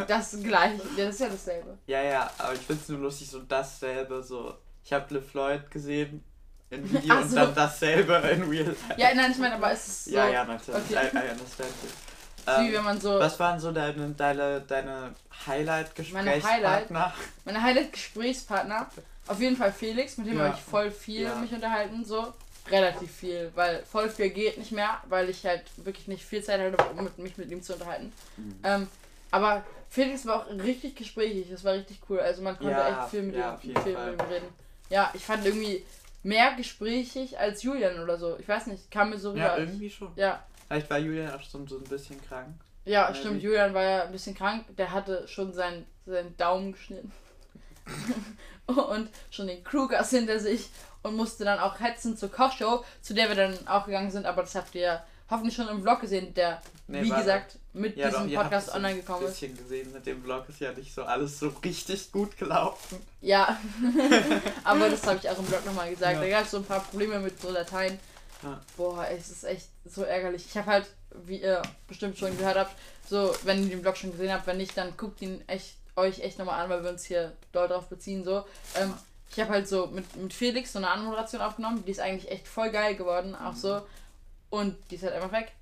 [0.08, 1.78] Das gleiche, ja, das ist ja dasselbe.
[1.86, 4.54] Ja, ja, aber ich finde es nur lustig, so dasselbe, so.
[4.84, 6.24] Ich habe LeFloid gesehen
[6.70, 7.36] in Video Ach und so.
[7.36, 8.94] dann dasselbe in Real Life.
[8.96, 10.82] Ja, nein, ich meine, aber es ist so, ja, ja, natürlich.
[10.96, 11.10] Okay.
[11.12, 11.96] I, I understand es ist
[12.46, 15.14] wie Ähm, wenn man so, was waren so deine, deine, deine
[15.46, 17.12] Highlight-Gesprächspartner?
[17.44, 18.86] meine Highlight-Gesprächspartner,
[19.26, 20.44] auf jeden Fall Felix, mit dem Ja.
[20.44, 21.34] habe ich voll viel Ja.
[21.36, 22.32] mich unterhalten, so.
[22.70, 26.60] Relativ viel, weil voll viel geht nicht mehr, weil ich halt wirklich nicht viel Zeit
[26.60, 28.12] hatte, um mit, mich mit ihm zu unterhalten.
[28.36, 28.56] Mhm.
[28.62, 28.88] Ähm,
[29.30, 32.20] aber Felix war auch richtig gesprächig, das war richtig cool.
[32.20, 34.12] Also man konnte Ja, echt viel mit, ja, ihm, viel Fall.
[34.12, 34.46] mit ihm reden.
[34.88, 35.84] Ja, ich fand irgendwie
[36.22, 38.36] mehr gesprächig als Julian oder so.
[38.38, 39.40] Ich weiß nicht, kam mir so rüber.
[39.40, 40.12] Ja, irgendwie schon.
[40.16, 42.54] ja, Vielleicht war Julian auch schon so ein bisschen krank.
[42.84, 43.18] ja, Maybe.
[43.18, 43.42] stimmt.
[43.42, 44.64] Julian war ja ein bisschen krank.
[44.76, 47.10] Der hatte schon seinen, seinen Daumen geschnitten.
[48.66, 50.68] und schon den Krugers hinter sich
[51.02, 54.26] und musste dann auch hetzen zur Kochshow, zu der wir dann auch gegangen sind.
[54.26, 57.96] Aber das habt ihr ja hoffentlich schon im Vlog gesehen, der, Nee, wie gesagt, mit
[57.96, 59.32] Ja, doch, diesem habt Podcast online Ein gekommen ist.
[59.40, 62.98] bisschen gesehen mit dem Vlog ist ja nicht so alles so richtig gut gelaufen.
[63.20, 63.56] Ja,
[64.64, 66.14] aber das habe ich auch im Blog nochmal gesagt.
[66.14, 66.20] Ja.
[66.20, 67.98] Da gab es so ein paar Probleme mit so Dateien.
[68.42, 68.60] Ja.
[68.76, 70.46] Boah, es ist echt so ärgerlich.
[70.48, 70.86] Ich habe halt,
[71.26, 72.74] wie ihr bestimmt schon gehört habt,
[73.08, 76.20] so, wenn ihr den Blog schon gesehen habt, wenn nicht, dann guckt ihn echt, euch
[76.20, 78.24] echt nochmal an, weil wir uns hier doll drauf beziehen.
[78.24, 78.44] So.
[78.76, 78.94] Ähm,
[79.30, 82.48] ich habe halt so mit, mit Felix so eine Anmoderation aufgenommen, die ist eigentlich echt
[82.48, 83.82] voll geil geworden, auch so.
[84.50, 85.52] Und die ist halt einfach weg.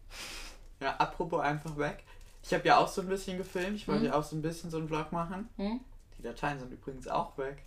[0.80, 2.02] Ja, apropos einfach weg.
[2.42, 3.76] Ich habe ja auch so ein bisschen gefilmt.
[3.76, 4.06] Ich wollte Mhm.
[4.06, 5.48] ja auch so ein bisschen so einen Vlog machen.
[5.56, 5.80] Hm?
[6.16, 7.58] Die Dateien sind übrigens auch weg.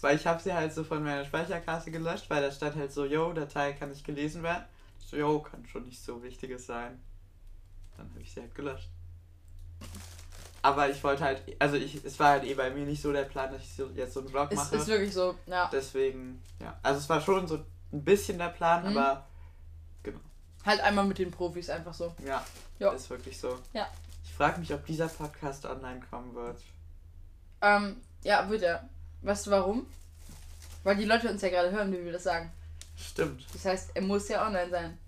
[0.00, 3.04] weil ich habe sie halt so von meiner Speicherkarte gelöscht, weil da stand halt so,
[3.04, 4.64] yo, Datei kann nicht gelesen werden.
[4.98, 7.00] So, yo, kann schon nicht so wichtiges sein.
[7.96, 8.88] Dann habe ich sie halt gelöscht.
[10.64, 13.24] Aber ich wollte halt, also ich, es war halt eh bei mir nicht so der
[13.24, 14.76] Plan, dass ich so jetzt so einen Vlog Ist, mache.
[14.76, 15.68] ist wirklich so, ja.
[15.70, 16.78] Deswegen, ja.
[16.82, 17.56] Also es war schon so
[17.92, 18.96] ein bisschen der Plan, Mhm.
[18.96, 19.26] aber
[20.64, 22.14] Halt einmal mit den Profis einfach so.
[22.24, 22.42] ja,
[22.78, 22.92] Ja.
[22.92, 23.58] ist wirklich so.
[23.74, 23.86] Ja.
[24.24, 26.58] Ich frage mich, ob dieser Podcast online kommen wird.
[27.60, 28.88] Ähm, ja, wird er.
[29.20, 29.86] Weißt du warum?
[30.82, 32.50] Weil die Leute uns ja gerade hören, wie wir das sagen.
[32.96, 33.44] Stimmt.
[33.52, 34.98] Das heißt, er muss ja online sein.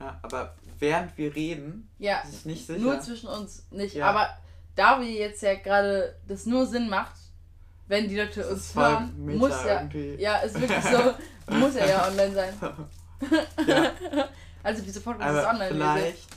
[0.00, 2.78] Ja, aber während wir reden, Ja, ist es nicht sicher.
[2.78, 3.94] nur zwischen uns nicht.
[3.96, 4.08] Ja.
[4.08, 4.34] Aber
[4.74, 7.14] da wir jetzt ja gerade das nur Sinn macht,
[7.86, 10.14] wenn die Leute Das uns hören, muss ja, irgendwie.
[10.20, 11.14] ja, ist wirklich so,
[11.54, 12.54] muss er ja online sein.
[13.66, 13.92] ja,
[14.64, 15.70] Also diese Podcast ist aber online.
[15.70, 16.28] wie vielleicht,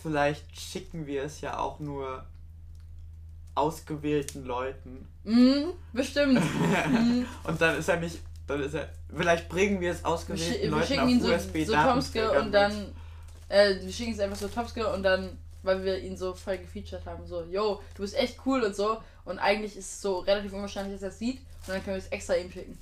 [0.00, 2.24] vielleicht schicken wir es ja auch nur
[3.54, 5.06] ausgewählten Leuten.
[5.24, 6.40] Mhm, bestimmt.
[6.40, 7.26] Mhm.
[7.44, 10.70] Und dann ist er nicht, dann ist er, vielleicht bringen wir es Wir, ausgewählten wir
[10.70, 12.94] Leuten schicken auf ihn so, USB so Tomske und dann,
[13.50, 17.04] äh, wir schicken es einfach so Tomske und dann, weil wir ihn so voll gefeatured
[17.06, 19.02] haben, so, yo, du bist echt cool und so.
[19.24, 21.38] Und eigentlich ist es so relativ unwahrscheinlich, dass er es sieht.
[21.66, 22.76] Und dann können wir es extra ihm schicken.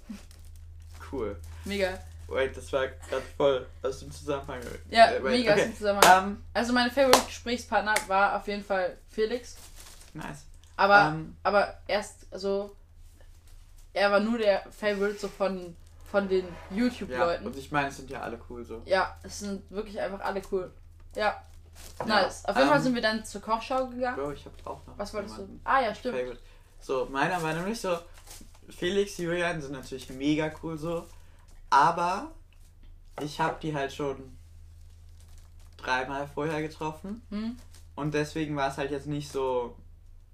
[1.13, 1.37] Cool.
[1.65, 1.99] Mega.
[2.29, 4.61] Wait, das war gerade voll aus dem Zusammenhang.
[4.89, 5.63] Ja, Äh, wait, mega okay.
[5.65, 5.75] okay.
[5.77, 6.27] Zusammenhang.
[6.29, 9.57] Ähm, Also mein Favorite Gesprächspartner war auf jeden Fall Felix.
[10.15, 10.45] nice.
[10.77, 12.75] Aber, Ähm, aber erst, also,
[13.93, 15.77] er war nur der Favorite so von,
[16.11, 17.47] von den ja, YouTube-Leuten.
[17.47, 18.81] und ich meine, es sind ja alle cool so.
[18.87, 20.73] Ja, es sind wirklich einfach alle cool.
[21.17, 21.43] Ja, Ja,
[22.07, 22.45] nice.
[22.45, 24.17] Auf jeden Fall ähm, sind wir dann zur Kochschau gegangen.
[24.17, 25.49] Bro, ich hab auch noch Was wolltest du?
[25.65, 26.17] Ah ja, stimmt.
[26.19, 26.41] Favorite.
[26.81, 27.99] So, meiner Meinung nach so,
[28.71, 31.07] Felix, Julian sind natürlich mega cool so,
[31.69, 32.31] aber
[33.21, 34.37] ich habe die halt schon
[35.77, 37.57] dreimal vorher getroffen Hm?
[37.97, 39.77] und deswegen war es halt jetzt nicht so,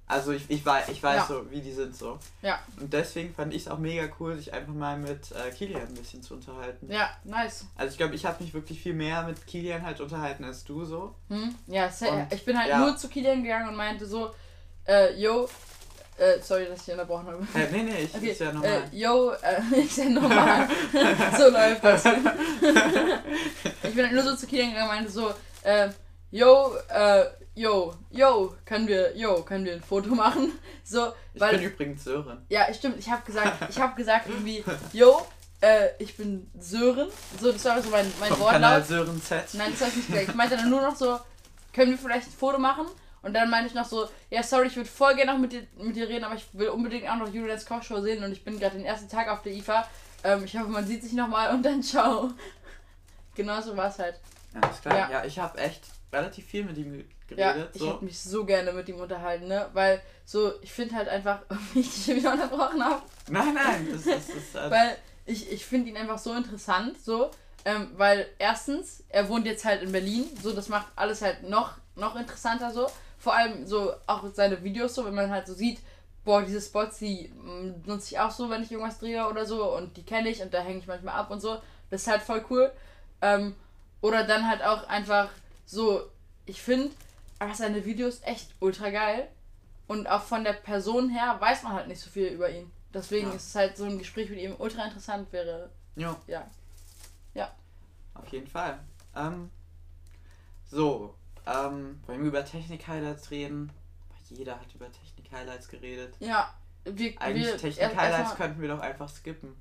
[0.08, 1.26] also ich, ich, weiß, ich weiß Ja.
[1.26, 2.18] so, wie die sind so.
[2.42, 2.60] Ja.
[2.80, 5.94] Und deswegen fand ich es auch mega cool, sich einfach mal mit äh, Kilian ein
[5.94, 6.90] bisschen zu unterhalten.
[6.90, 7.66] Ja, nice.
[7.76, 10.84] Also ich glaube, ich habe mich wirklich viel mehr mit Kilian halt unterhalten als du
[10.84, 11.14] so.
[11.28, 11.54] Hm?
[11.66, 12.78] Ja, Und- ich bin halt ja.
[12.78, 14.30] nur zu Kilian gegangen und meinte so,
[14.86, 15.48] äh, yo,
[16.18, 17.46] äh, sorry, dass ich unterbrochen habe.
[17.54, 18.84] Äh, nee, nee, ich Okay, ist ja normal.
[18.92, 20.68] äh, yo, äh, ist ja normal.
[21.36, 22.04] so läuft das.
[23.82, 25.88] ich bin halt nur so zu Kilian gegangen und meinte so, äh,
[26.30, 27.24] yo, äh,
[27.56, 30.52] yo, yo, können wir, yo, können wir ein Foto machen?
[30.84, 32.46] So, ich weil, bin übrigens Sören.
[32.48, 35.26] ja, stimmt, ich habe gesagt, ich habe gesagt irgendwie, yo,
[35.60, 37.08] äh, ich bin Sören.
[37.40, 38.62] So, das war so mein, mein Vom Wortlaut.
[38.62, 39.54] Kanal Sören Z.
[39.54, 40.28] Nein, das habe ich nicht gesagt.
[40.28, 41.18] Ich meinte dann nur noch so,
[41.72, 42.86] können wir vielleicht ein Foto machen?
[43.22, 45.66] Und dann meinte ich noch so, ja, sorry, ich würde voll gerne noch mit dir,
[45.78, 48.60] mit dir reden, aber ich will unbedingt auch noch Julians Kochshow sehen und ich bin
[48.60, 49.88] gerade den ersten Tag auf der IFA.
[50.22, 52.30] Ähm, ich hoffe, man sieht sich nochmal und dann ciao.
[53.34, 54.20] Genau so war es halt.
[54.54, 54.96] Ja, ist klar.
[54.96, 55.10] Ja.
[55.10, 57.70] Ja, ich habe echt, relativ viel mit ihm ge- Ja, geredet.
[57.74, 57.92] ich so.
[57.92, 59.68] hätte mich so gerne mit ihm unterhalten, ne?
[59.72, 61.40] Weil so, ich finde halt einfach,
[61.74, 64.54] wie ich dich wieder unterbrochen habe, Nein, nein, das, das ist.
[64.54, 67.30] Äh, weil ich, ich finde ihn einfach so interessant, so,
[67.64, 71.74] ähm, weil erstens, er wohnt jetzt halt in Berlin, so, das macht alles halt noch,
[71.96, 72.86] noch interessanter, so.
[73.18, 75.80] Vor allem so auch seine Videos, so, wenn man halt so sieht,
[76.24, 79.74] boah, diese Spots, die mm, nutze ich auch so, wenn ich irgendwas drehe oder so
[79.76, 81.56] und die kenne ich und da hänge ich manchmal ab und so.
[81.90, 82.70] Das ist halt voll cool.
[83.22, 83.54] Ähm,
[84.00, 85.30] oder dann halt auch einfach
[85.64, 86.02] so,
[86.44, 86.90] ich finde
[87.38, 89.28] einfach seine Videos echt ultra geil.
[89.88, 92.70] Und auch von der Person her weiß man halt nicht so viel über ihn.
[92.92, 93.34] Deswegen Ja.
[93.34, 95.70] ist es halt so ein Gespräch mit ihm ultra interessant wäre.
[95.96, 96.46] jo, Ja.
[98.14, 98.78] auf jeden Fall.
[99.14, 99.50] Ähm,
[100.70, 101.14] so,
[101.46, 103.70] ähm, wollen wir über Technik-Highlights reden?
[104.30, 106.14] Jeder hat über Technik-Highlights geredet.
[106.18, 106.52] Ja.
[106.84, 109.54] Wir, Eigentlich Technik-Highlights könnten wir doch einfach skippen.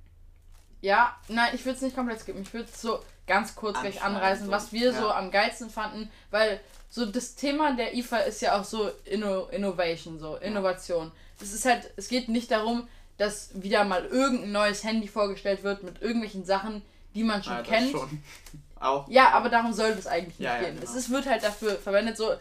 [0.86, 2.44] Ja, nein, ich würde es nicht komplett skippen.
[2.44, 4.52] Ich würde es so ganz kurz gleich anreißen, so.
[4.52, 5.18] was wir so Ja.
[5.18, 6.60] am geilsten fanden, weil
[6.92, 11.12] so das Thema der IFA ist ja auch so Inno Innovation, so Innovation.
[11.42, 15.82] Es ist halt, es geht nicht darum, dass wieder mal irgendein neues Handy vorgestellt wird
[15.84, 16.84] mit irgendwelchen Sachen,
[17.16, 17.92] die man schon Ja, kennt.
[17.92, 18.24] Schon.
[18.80, 19.08] Auch.
[19.10, 20.76] Ja, aber darum soll es eigentlich nicht Ja, ja, gehen.
[20.76, 20.84] genau.
[20.88, 22.32] Es ist, wird halt dafür verwendet, so,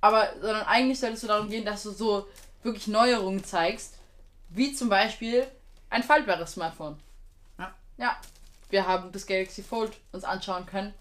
[0.00, 2.26] aber sondern eigentlich soll es so darum gehen, dass du so
[2.64, 3.94] wirklich Neuerungen zeigst,
[4.48, 5.46] wie zum Beispiel
[5.90, 6.98] ein faltbares Smartphone.
[7.96, 8.16] Ja.
[8.70, 10.94] Wir haben das Galaxy Fold uns anschauen können,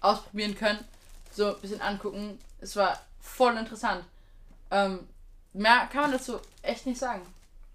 [0.00, 0.84] ausprobieren können,
[1.32, 2.38] so ein bisschen angucken.
[2.60, 4.04] Es war voll interessant.
[4.70, 5.08] Ähm,
[5.54, 7.22] mehr kann man dazu echt nicht sagen.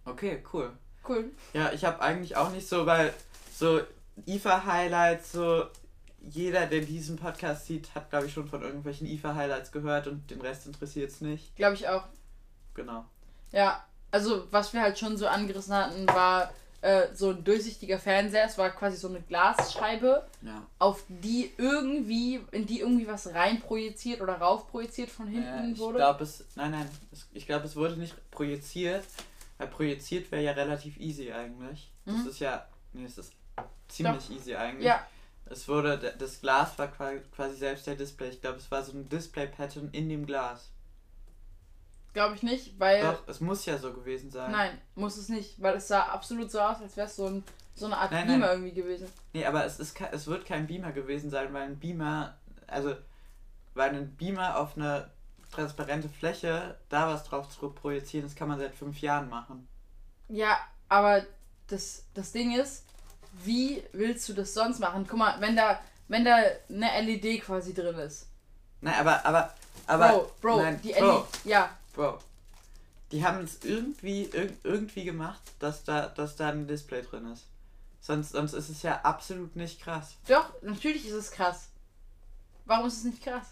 [0.05, 0.71] Okay, cool.
[1.07, 1.31] Cool.
[1.53, 3.11] Ja, ich habe eigentlich auch nicht so, weil
[3.51, 3.81] so
[4.27, 5.65] IFA-Highlights, so
[6.21, 10.41] jeder, der diesen Podcast sieht, hat, glaube ich, schon von irgendwelchen IFA-Highlights gehört und den
[10.41, 11.55] Rest interessiert es nicht.
[11.55, 12.03] Glaube ich auch.
[12.75, 13.05] Genau.
[13.51, 16.51] Ja, also was wir halt schon so angerissen hatten, war
[16.81, 18.45] äh, so ein durchsichtiger Fernseher.
[18.45, 20.65] Es war quasi so eine Glasscheibe, Ja.
[20.79, 25.73] auf die irgendwie, in die irgendwie was rein projiziert oder rauf projiziert von Äh, hinten
[25.73, 25.97] ich wurde.
[25.97, 26.45] glaube, es.
[26.55, 26.89] Nein, nein.
[27.11, 29.03] Es, ich glaube, es wurde nicht projiziert.
[29.57, 31.91] Weil projiziert wäre ja relativ easy eigentlich.
[32.05, 32.27] Das Mhm.
[32.29, 32.65] ist ja.
[32.93, 33.33] Nee, es ist
[33.89, 34.85] ziemlich easy eigentlich.
[34.85, 35.05] Ja,
[35.51, 35.97] Es wurde.
[36.17, 38.29] Das Glas war qua- quasi selbst der Display.
[38.29, 40.69] Ich glaube, es war so ein Display-Pattern in dem Glas.
[42.19, 43.01] Glaube ich nicht, weil.
[43.01, 44.51] Doch, es muss ja so gewesen sein.
[44.51, 47.45] Nein, muss es nicht, weil es sah absolut so aus, als wäre es so, ein,
[47.75, 48.57] so eine Art Nein, Beamer nein.
[48.57, 49.07] irgendwie gewesen.
[49.31, 52.93] Nee, aber es, ist, es wird kein Beamer gewesen sein, weil ein Beamer, also,
[53.73, 55.09] weil ein Beamer auf eine
[55.49, 59.65] transparente Fläche, da was drauf zu projizieren, das kann man seit fünf Jahren machen.
[60.27, 60.57] Ja,
[60.89, 61.23] aber
[61.67, 62.85] das, das Ding ist,
[63.45, 65.05] wie willst du das sonst machen?
[65.07, 65.79] Guck mal, wenn da,
[66.09, 66.35] wenn da
[66.67, 68.27] eine LED quasi drin ist.
[68.81, 69.53] Nein, aber, aber,
[69.87, 71.45] aber, Bro, Bro, nein, die Bro, LED.
[71.45, 72.19] Ja, Bro.
[73.11, 77.45] Die haben es irgendwie, irg irgendwie gemacht, dass da, dass da ein Display drin ist.
[78.01, 80.15] Sonst, sonst ist es ja absolut nicht krass.
[80.27, 81.69] doch, natürlich ist es krass.
[82.65, 83.47] Warum ist es nicht krass?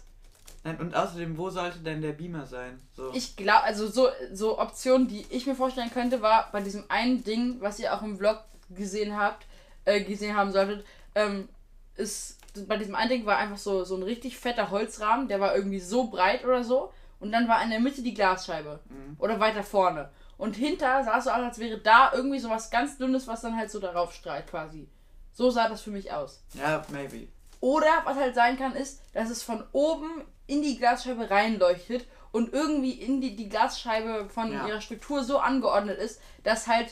[0.64, 2.80] Nein, und außerdem, wo sollte denn der Beamer sein?
[2.96, 3.12] So.
[3.14, 7.24] Ich glaube, also so, so Optionen, die ich mir vorstellen könnte, war bei diesem einen
[7.24, 9.46] Ding, was ihr auch im Vlog gesehen habt,
[9.84, 11.48] äh, gesehen haben solltet, ähm,
[11.96, 15.54] ist, bei diesem einen Ding war einfach so, so ein richtig fetter Holzrahmen, der war
[15.54, 16.92] irgendwie so breit oder so.
[17.20, 18.80] Und dann war in der Mitte die Glasscheibe.
[18.88, 19.16] Mhm.
[19.18, 20.10] Oder weiter vorne.
[20.36, 23.40] Und hinter sah es so aus, als wäre da irgendwie so was ganz Dünnes, was
[23.40, 24.88] dann halt so darauf strahlt quasi.
[25.32, 26.42] So sah das für mich aus.
[26.54, 27.28] ja, maybe.
[27.60, 32.52] Oder was halt sein kann, ist, dass es von oben in die Glasscheibe reinleuchtet und
[32.52, 34.66] irgendwie in die, die Glasscheibe von Ja.
[34.68, 36.88] ihrer Struktur so angeordnet ist, dass halt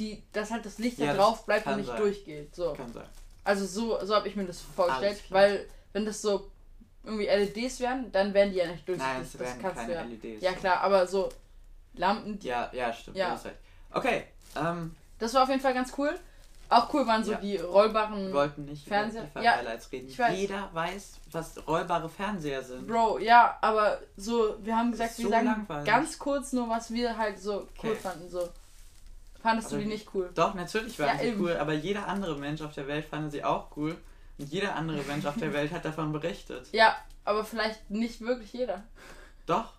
[0.00, 1.96] die, dass halt das Licht Ja, da drauf bleibt und nicht sein.
[1.98, 2.54] durchgeht.
[2.54, 2.72] So.
[2.72, 3.06] Kann sein.
[3.44, 6.50] Also so, so habe ich mir das vorgestellt, weil wenn das so
[7.04, 9.12] irgendwie LEDs wären, dann wären die ja nicht durchsichtig.
[9.14, 10.02] Nein, es das werden kannst du keine ja.
[10.02, 10.42] LEDs.
[10.42, 11.28] Ja klar, aber so
[11.94, 13.16] Lampen, die, Ja, ja, stimmt.
[13.16, 13.26] Ja.
[13.26, 13.56] du hast recht.
[13.92, 14.24] Okay,
[14.56, 16.18] ähm, das war auf jeden Fall ganz cool.
[16.70, 17.38] Auch cool waren so Ja.
[17.38, 20.08] die rollbaren wir wollten nicht Fernseher- über ja, IFA-Highlights reden.
[20.08, 20.36] ich weiß.
[20.36, 22.86] Jeder weiß, was rollbare Fernseher sind.
[22.86, 25.86] Bro, ja, aber so, wir haben gesagt, wir so sagen langweilig.
[25.86, 27.94] ganz kurz nur, was wir halt so cool Okay.
[27.94, 28.28] fanden.
[28.28, 28.46] So.
[29.40, 30.30] Fandest Aber du die wie- nicht cool?
[30.34, 31.40] Doch, natürlich waren Ja, sie eben.
[31.40, 33.96] cool, aber jeder andere Mensch auf der Welt fand sie auch cool.
[34.38, 36.68] Jeder andere Mensch auf der Welt hat davon berichtet.
[36.72, 38.84] Ja, aber vielleicht nicht wirklich jeder.
[39.46, 39.74] Doch.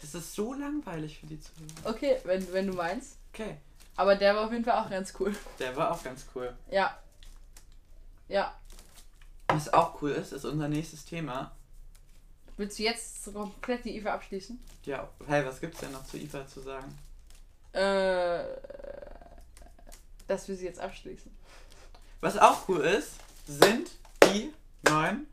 [0.00, 1.94] Das ist so langweilig für die Zuhörer.
[1.94, 3.16] Okay, wenn, wenn du meinst.
[3.32, 3.56] Okay,
[3.96, 5.34] Aber der war auf jeden Fall auch ganz cool.
[5.58, 6.54] der war auch ganz cool.
[6.70, 6.98] Ja.
[8.28, 8.54] Ja.
[9.48, 11.52] Was auch cool ist, ist unser nächstes Thema.
[12.56, 14.60] Willst du jetzt komplett die IFA abschließen?
[14.84, 16.96] Ja, hey, was gibt's denn noch zu IFA zu sagen?
[17.72, 18.44] Äh.
[20.26, 21.30] Dass wir sie jetzt abschließen.
[22.24, 23.90] Was auch cool ist, sind
[24.24, 24.50] die
[24.88, 25.26] neuen,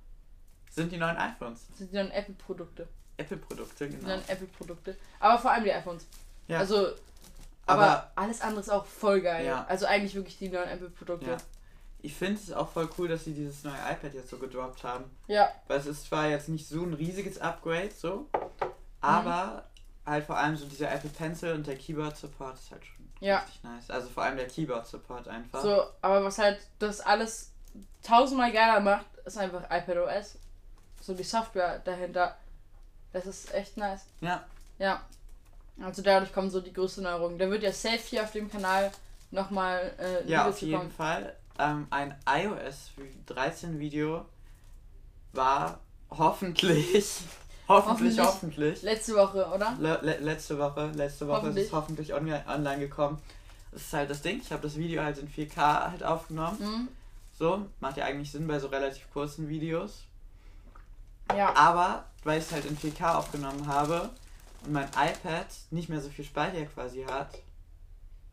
[0.70, 1.66] sind die neuen iPhones.
[1.70, 2.86] Das sind die neuen Apple-Produkte.
[3.16, 4.10] Apple-Produkte, Die genau.
[4.10, 4.98] neuen Apple-Produkte.
[5.22, 6.06] Aber vor allem die iPhones.
[6.50, 6.60] Ja.
[6.60, 6.88] Also.
[7.66, 9.46] Aber, Aber alles andere ist auch voll geil.
[9.46, 9.64] Ja.
[9.70, 11.30] Also eigentlich wirklich die neuen Apple-Produkte.
[11.30, 11.38] Ja.
[12.02, 15.06] ich finde es auch voll cool, dass sie dieses neue iPad jetzt so gedroppt haben.
[15.28, 15.50] Ja.
[15.68, 18.28] Weil es ist zwar jetzt nicht so ein riesiges Upgrade, so,
[19.00, 19.64] aber
[20.06, 23.40] halt vor allem so dieser Apple Pencil und der Keyboard Support ist halt schon Ja.
[23.40, 23.90] richtig nice.
[23.90, 25.62] Also vor allem der Keyboard Support einfach.
[25.62, 27.52] So, aber was halt das alles
[28.04, 30.38] tausendmal geiler macht, ist einfach iPadOS.
[31.02, 32.36] So die Software dahinter.
[33.14, 34.06] Das ist echt nice.
[34.22, 34.44] Ja,
[34.80, 35.02] Ja.
[35.82, 37.40] Also dadurch kommen so die größten Neuerungen.
[37.40, 38.92] Da wird ja safe hier auf dem Kanal
[39.32, 40.92] nochmal äh, ein ja Video auf jeden kommen.
[40.92, 41.36] Fall.
[41.58, 42.92] Ähm, ein iOS
[43.28, 44.26] 13 Video
[45.34, 47.22] war hoffentlich,
[47.68, 48.82] hoffentlich, Hoffentlich.
[48.82, 49.76] Letzte Woche, oder?
[49.80, 52.12] Le le letzte Woche, letzte Woche ist es Hoffentlich.
[52.12, 53.22] hoffentlich online, online gekommen.
[53.72, 54.42] Das ist halt das Ding.
[54.42, 56.58] Ich habe das Video halt in 4K halt aufgenommen.
[56.60, 56.88] Mhm.
[57.38, 60.04] So, macht ja eigentlich Sinn bei so relativ kurzen Videos.
[61.36, 61.56] Ja.
[61.56, 64.10] Aber weil ich es halt in 4K aufgenommen habe
[64.66, 67.30] und mein iPad nicht mehr so viel Speicher quasi hat,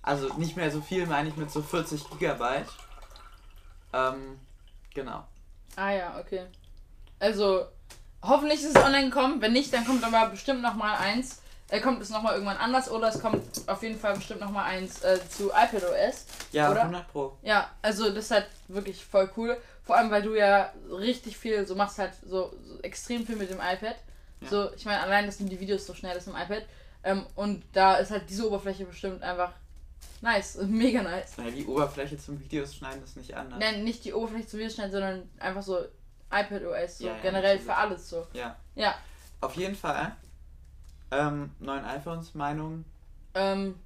[0.03, 2.69] also nicht mehr so viel, meine ich mit so 40 Gigabyte.
[3.93, 4.39] Ähm,
[4.95, 5.25] genau.
[5.77, 6.47] Ah ja, okay.
[7.19, 7.67] Also,
[8.23, 9.41] hoffentlich ist es online gekommen.
[9.41, 11.41] Wenn nicht, dann kommt aber bestimmt nochmal eins.
[11.71, 15.03] Äh, kommt es nochmal irgendwann anders oder es kommt auf jeden Fall bestimmt nochmal eins
[15.03, 16.25] äh, zu iPadOS.
[16.53, 16.81] Ja, Oder?
[16.81, 17.37] 100 Pro.
[17.43, 19.57] Ja, also das ist halt wirklich voll cool.
[19.85, 23.51] Vor allem, weil du ja richtig viel, so machst halt so, so extrem viel mit
[23.51, 23.97] dem iPad.
[24.41, 24.49] Ja.
[24.49, 26.63] So, ich meine, allein, dass du die Videos so schnell ist im iPad.
[27.05, 29.53] Ähm, und da ist halt diese Oberfläche bestimmt einfach
[30.23, 31.37] nice, mega nice.
[31.37, 33.59] Naja, die Oberfläche zum Videos schneiden ist nicht anders.
[33.59, 35.81] Nein, nicht die Oberfläche zum Videoschneiden, sondern einfach so
[36.31, 38.27] iPadOS, so Ja, ja, generell für alles so.
[38.33, 38.57] Ja.
[38.75, 38.95] Ja.
[39.41, 40.17] Auf jeden Fall.
[41.11, 42.85] Ähm, neuen iPhones, Meinung.
[43.35, 43.79] Ähm,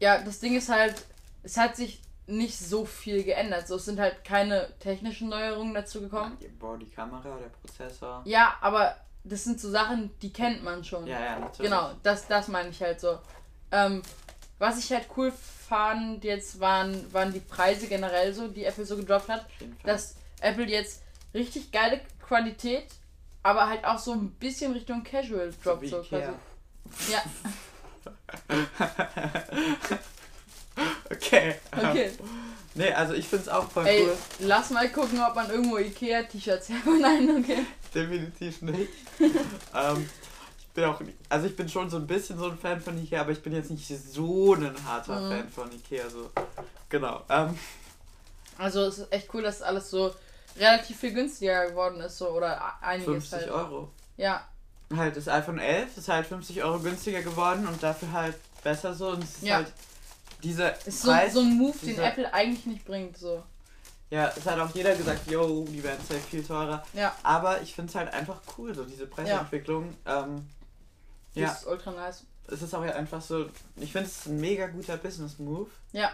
[0.00, 1.04] ja, das Ding ist halt,
[1.42, 3.68] es hat sich nicht so viel geändert.
[3.68, 6.38] So, es sind halt keine technischen Neuerungen dazu gekommen.
[6.58, 8.22] Boah, die Kamera, der Prozessor.
[8.24, 11.06] Ja, aber das sind so Sachen, die kennt man schon.
[11.06, 11.70] Ja, ja, natürlich.
[11.70, 13.18] Genau, das, das meine ich halt so.
[13.70, 14.02] Ähm,
[14.58, 18.96] was ich halt cool fand jetzt waren, waren die Preise generell so, die Apple so
[18.96, 19.44] gedroppt hat.
[19.44, 19.92] Auf jeden Fall.
[19.92, 21.02] Dass Apple jetzt
[21.34, 22.86] richtig geile Qualität,
[23.42, 26.24] aber halt auch so ein bisschen Richtung Casual wie So, quasi.
[27.10, 27.22] Ja,
[31.10, 31.54] okay.
[31.76, 32.10] okay.
[32.74, 34.16] Nee, also ich find's auch voll Ey, cool.
[34.40, 36.78] lass mal gucken, ob man irgendwo Ikea-T-Shirts her.
[37.00, 37.66] Nein, okay.
[37.94, 38.90] Definitiv nicht.
[39.74, 40.08] ähm,
[40.58, 43.22] ich bin auch, also ich bin schon so ein bisschen so ein Fan von Ikea,
[43.22, 45.30] aber ich bin jetzt nicht so ein harter Mhm.
[45.30, 46.08] Fan von Ikea.
[46.08, 46.30] So.
[46.88, 47.22] Genau.
[47.28, 47.58] Ähm,
[48.56, 50.14] Also es ist echt cool, dass alles so
[50.56, 53.50] relativ viel günstiger geworden ist, so oder einiges 50 halt.
[53.50, 53.90] Euro.
[54.16, 54.44] Ja,
[54.96, 58.34] Halt das iPhone 11 ist halt 50 Euro günstiger geworden und dafür halt
[58.64, 59.10] besser so.
[59.10, 59.56] Und es ist Ja.
[59.56, 59.72] halt
[60.42, 61.32] dieser ist so, Preis.
[61.32, 63.44] so ein Move, den Apple eigentlich nicht bringt, so.
[64.10, 66.82] Ja, es hat auch jeder gesagt, yo, die werden safe viel teurer.
[66.92, 69.96] Ja, Aber ich finde es halt einfach cool, so diese Preisentwicklung.
[70.04, 70.48] Ähm,
[71.34, 72.24] das ja, ist ultra nice.
[72.48, 75.70] es ist auch ja einfach so, ich finde es ein mega guter Business-Move.
[75.92, 76.10] Ja.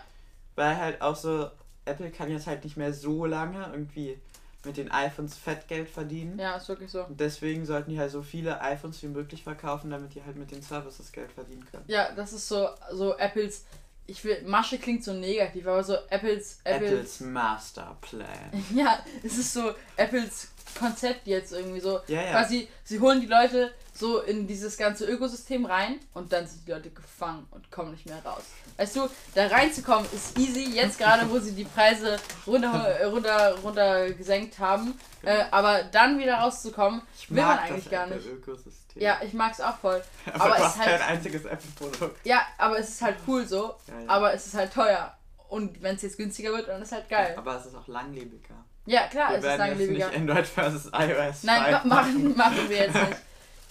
[0.54, 1.50] Weil halt auch so,
[1.86, 4.18] Apple kann jetzt halt nicht mehr so lange irgendwie
[4.64, 6.38] mit den iPhones Fettgeld verdienen.
[6.38, 7.04] Ja, ist wirklich so.
[7.04, 10.50] Und deswegen sollten die halt so viele iPhones wie möglich verkaufen, damit die halt mit
[10.50, 11.84] den Services Geld verdienen können.
[11.86, 13.64] Ja, das ist so, so Apples.
[14.06, 17.20] Ich will, Masche klingt so negativ, aber so Apples, Apples, Apples.
[17.20, 18.28] Masterplan.
[18.74, 22.00] Ja, es ist so Apples Konzept jetzt irgendwie so.
[22.06, 22.30] Ja, ja.
[22.32, 26.70] Quasi, sie holen die Leute so in dieses ganze Ökosystem rein und dann sind die
[26.70, 28.42] Leute gefangen und kommen nicht mehr raus.
[28.76, 34.10] Weißt du, da reinzukommen ist easy, jetzt gerade, wo sie die Preise runter, runter, runter
[34.10, 34.98] gesenkt haben.
[35.22, 38.26] Äh, aber dann wieder rauszukommen, Ich will man eigentlich gar nicht.
[38.26, 38.85] Ökosystem.
[38.98, 40.02] Ja, ich mag's auch voll.
[40.32, 42.26] aber, aber du es hast halt- kein einziges Apple-Produkt.
[42.26, 44.08] Ja, aber es ist halt cool so, Ja, ja.
[44.08, 45.16] aber es ist halt teuer.
[45.48, 47.34] Und wenn es jetzt günstiger wird, dann ist halt geil.
[47.36, 48.54] Aber es ist auch langlebiger.
[48.86, 50.06] Ja, klar, Wir es ist werden jetzt langlebiger.
[50.08, 53.16] nicht Android versus iOS Nein, machen, machen wir jetzt nicht.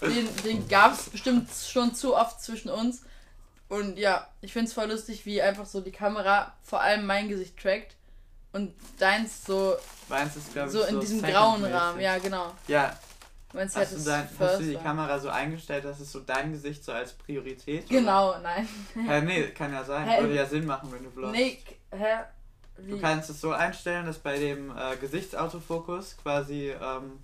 [0.02, 3.02] Den, den gab es bestimmt schon zu oft zwischen uns.
[3.68, 7.28] Und ja, ich finde es voll lustig, wie einfach so die Kamera vor allem mein
[7.30, 7.96] Gesicht trackt
[8.52, 9.74] und deins so,
[10.10, 11.64] Meins ist, glaube ich, so in diesem grauen.
[11.64, 12.00] Rahmen.
[12.00, 12.52] Ja, genau.
[12.68, 12.94] Ja,
[13.56, 14.82] Meins hast halt du, dein, hast du die war.
[14.82, 18.68] Kamera so eingestellt, dass es so dein Gesicht so als Priorität Genau, nein.
[18.94, 19.04] Oder?
[19.04, 20.06] Hä, nee, kann ja sein.
[20.06, 20.20] Hä?
[20.20, 21.32] Würde ja Sinn machen, wenn du vlogst.
[21.32, 21.58] Nee,
[21.90, 22.18] hä?
[22.76, 23.00] Du Wie?
[23.00, 27.18] kannst es so einstellen, dass bei dem äh, Gesichtsautofokus quasi, ähm,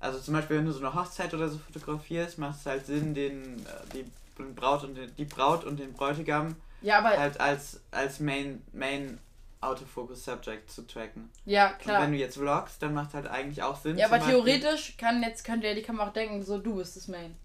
[0.00, 3.14] also zum Beispiel wenn du so eine Hochzeit oder so fotografierst, macht es halt Sinn,
[3.14, 4.04] den, äh, die
[4.42, 9.20] Braut und den, die Braut und den Bräutigam Ja, aber, halt als, als Main, Main
[9.66, 11.30] Autofocus Subject zu tracken.
[11.44, 12.02] ja, Und klar.
[12.02, 13.96] wenn du jetzt vlogst, dann macht halt eigentlich auch Sinn.
[13.98, 17.08] Ja, aber theoretisch kann jetzt könnte ja die Kamera auch denken, so du bist das
[17.08, 17.36] Main.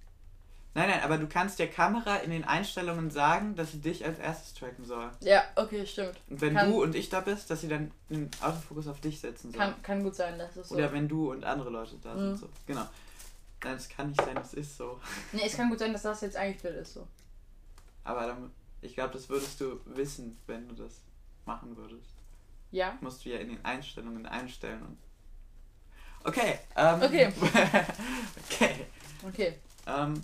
[0.75, 4.19] Nein, nein, aber du kannst der Kamera in den Einstellungen sagen, dass sie dich als
[4.19, 5.09] erstes tracken soll.
[5.21, 6.13] Ja, okay, stimmt.
[6.29, 9.19] Und wenn Kann- du und ich da bist, dass sie dann den Autofokus auf dich
[9.19, 9.59] setzen soll.
[9.59, 10.75] Kann, kann gut sein, dass es so.
[10.75, 12.19] Oder wenn du und andere Leute da Mhm.
[12.19, 12.37] sind.
[12.41, 12.49] So.
[12.67, 12.85] Genau.
[13.63, 14.99] Nein, es kann nicht sein, es ist so.
[15.33, 17.07] Nee, es kann gut sein, dass das jetzt eingestellt ist so.
[18.03, 21.01] Aber dann, ich glaube, das würdest du wissen, wenn du das
[21.45, 22.11] machen würdest.
[22.71, 22.97] Ja.
[23.01, 24.97] Musst du ja in den Einstellungen einstellen.
[26.23, 26.59] Okay.
[26.75, 27.33] Ähm, Okay.
[28.51, 28.85] okay.
[29.27, 29.53] Okay.
[29.87, 30.23] Ähm,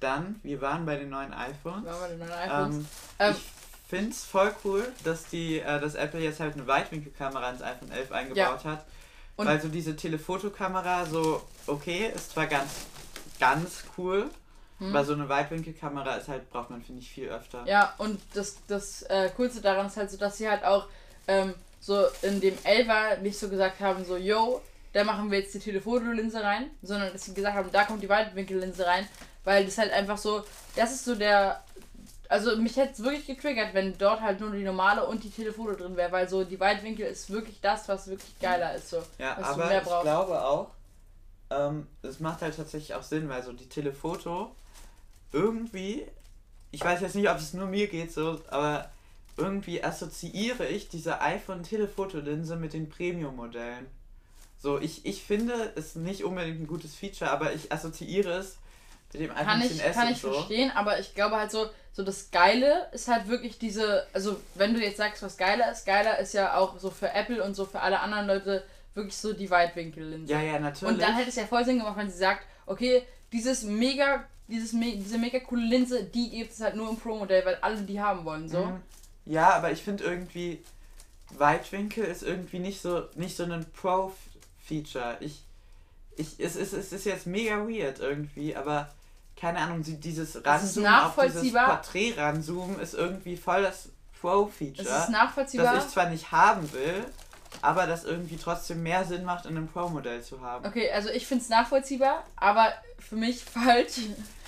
[0.00, 1.84] dann, wir waren bei den neuen iPhones.
[1.84, 2.76] Wir den neuen iPhones.
[2.76, 2.86] Ähm,
[3.18, 7.50] Ähm, ich finde es voll cool, dass die, äh, dass Apple jetzt halt eine Weitwinkelkamera
[7.50, 8.84] ins iPhone 11 eingebaut hat.
[9.36, 12.70] Und- weil so diese Telefotokamera so okay ist zwar ganz
[13.40, 14.30] ganz cool,
[14.78, 14.94] Hm.
[14.94, 17.64] aber so eine Weitwinkelkamera ist halt braucht man finde ich viel öfter.
[17.66, 20.86] Ja, und das, das äh, Coolste daran ist halt so, dass sie halt auch
[21.26, 24.60] ähm, so in dem Elfer nicht so gesagt haben, so, yo,
[24.92, 28.08] da machen wir jetzt die Telefotolinse rein, sondern dass sie gesagt haben, da kommt die
[28.08, 29.06] Weitwinkellinse rein,
[29.44, 30.44] weil das halt einfach so,
[30.76, 31.62] das ist so der,
[32.28, 35.74] also mich hätte es wirklich getriggert, wenn dort halt nur die normale und die Telefoto
[35.74, 39.02] drin wäre, weil so die Weitwinkel ist wirklich das, was wirklich geiler ist, so.
[39.18, 40.70] Ja, was du aber mehr ich glaube auch,
[41.50, 44.52] ähm, es macht halt tatsächlich auch Sinn, weil so die Telefoto
[45.32, 46.06] irgendwie,
[46.70, 48.90] ich weiß jetzt nicht, ob es nur mir geht so, aber
[49.36, 53.86] irgendwie assoziiere ich diese iPhone-Telefotolinse mit den Premium-Modellen.
[54.60, 58.58] So, ich, ich finde es nicht unbedingt ein gutes Feature, aber ich assoziiere es
[59.12, 60.32] mit dem iPhone Kann ich, 10S kann ich so.
[60.32, 64.74] verstehen, aber ich glaube halt so, so das Geile ist halt wirklich diese, also wenn
[64.74, 67.64] du jetzt sagst, was geiler ist, geiler ist ja auch so für Apple und so
[67.64, 68.64] für alle anderen Leute
[68.94, 70.32] wirklich so die Weitwinkellinse.
[70.32, 70.94] Ja, ja, natürlich.
[70.94, 73.02] und dann hätte es ja voll Sinn gemacht, wenn sie sagt, okay,
[73.32, 77.56] dieses mega, dieses diese mega coole Linse, die gibt es halt nur im Pro-Modell, weil
[77.60, 78.64] alle die haben wollen, so.
[78.64, 78.80] Mhm.
[79.26, 80.64] Ja, aber ich finde irgendwie,
[81.36, 85.18] Weitwinkel ist irgendwie nicht so, nicht so ein Pro-Feature.
[85.20, 85.42] Ich,
[86.16, 88.90] ich, es, ist, es ist jetzt mega weird irgendwie, aber
[89.38, 91.52] keine Ahnung, dieses Ranzoomen auf dieses.
[91.52, 93.90] Porträt ranzoomen ist irgendwie voll das
[94.20, 94.88] Pro-Feature.
[94.88, 95.74] Es ist nachvollziehbar.
[95.74, 97.04] das ich zwar nicht haben will,
[97.62, 100.66] aber das irgendwie trotzdem mehr Sinn macht, in einem Pro-Modell zu haben.
[100.66, 104.00] Okay, also ich finde es nachvollziehbar, aber für mich falsch.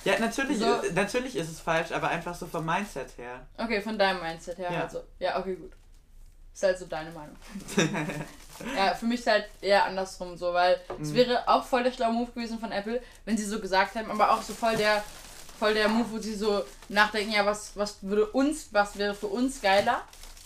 [0.05, 0.65] Ja, natürlich, So.
[0.67, 3.47] äh, natürlich ist es falsch, aber einfach so vom Mindset her.
[3.59, 4.79] Okay, von deinem Mindset her Ja.
[4.81, 5.03] halt so.
[5.19, 5.73] Ja, okay, gut.
[6.55, 7.37] Ist halt so deine Meinung.
[8.77, 11.15] ja, für mich ist halt eher andersrum so, weil es Mhm.
[11.15, 14.33] wäre auch voll der schlaue Move gewesen von Apple, wenn sie so gesagt haben, aber
[14.33, 15.03] auch so voll der
[15.59, 19.27] voll der Move, wo sie so nachdenken, ja, was, was würde uns, was wäre für
[19.27, 20.01] uns geiler?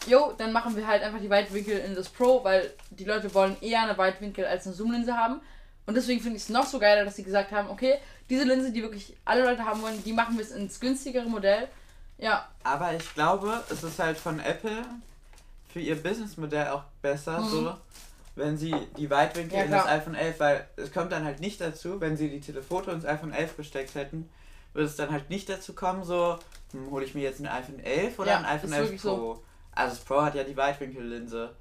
[0.09, 3.57] Jo, dann machen wir halt einfach die Weitwinkel in das Pro, weil die Leute wollen
[3.61, 5.41] eher eine Weitwinkel als eine Zoomlinse haben.
[5.87, 7.99] Und deswegen finde ich es noch so geiler, dass sie gesagt haben, okay,
[8.31, 11.69] diese Linse, die wirklich alle Leute haben wollen, die machen wir es ins günstigere Modell.
[12.19, 14.85] Ja, Aber ich glaube, es ist halt von Apple
[15.73, 17.49] für ihr Businessmodell auch besser, Mhm.
[17.49, 17.77] so,
[18.37, 21.61] wenn sie die Weitwinkel Ja, in das iPhone 11, weil es kommt dann halt nicht
[21.61, 24.29] dazu, wenn sie die Telefoto ins iPhone 11 gesteckt hätten,
[24.73, 26.39] würde es dann halt nicht dazu kommen, so,
[26.73, 29.03] hm, hole ich mir jetzt ein iPhone 11 oder Ja, ein iPhone ist 11 wirklich
[29.03, 29.09] Pro?
[29.35, 29.45] so.
[29.73, 31.55] Also das Pro hat ja die Weitwinkellinse.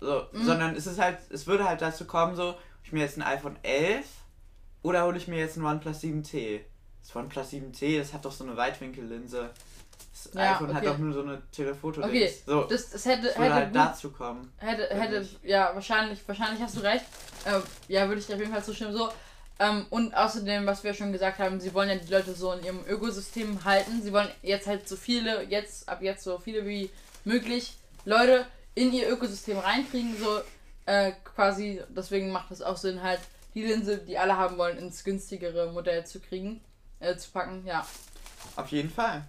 [0.00, 0.44] So, Mhm.
[0.44, 3.22] sondern es ist halt, es würde halt dazu kommen, so, hole ich mir jetzt ein
[3.22, 4.06] iPhone 11
[4.82, 6.60] oder hole ich mir jetzt ein OnePlus 7T?
[7.02, 9.50] Das OnePlus 7T, das hat doch so eine Weitwinkellinse.
[10.12, 10.92] Das Ja, iPhone hat okay.
[10.92, 12.02] doch nur so eine Telefoto.
[12.02, 14.52] Okay, So, das, das hätte, das würde hätte halt gut dazu kommen.
[14.58, 17.04] Hätte, hätte, ja, wahrscheinlich, wahrscheinlich hast du recht.
[17.44, 18.92] Äh, ja, würde ich dir auf jeden Fall zustimmen.
[18.92, 19.10] So.
[19.58, 22.64] Ähm, und außerdem, was wir schon gesagt haben, sie wollen ja die Leute so in
[22.64, 24.02] ihrem Ökosystem halten.
[24.02, 26.90] Sie wollen jetzt halt so viele, jetzt, ab jetzt so viele wie
[27.24, 30.40] möglich Leute in ihr Ökosystem reinkriegen, so
[30.86, 33.20] äh, quasi, deswegen macht es auch Sinn, halt
[33.54, 36.60] die Linse, die alle haben wollen, ins günstigere Modell zu kriegen,
[37.00, 37.86] äh, zu packen, ja.
[38.56, 39.22] Auf jeden Fall.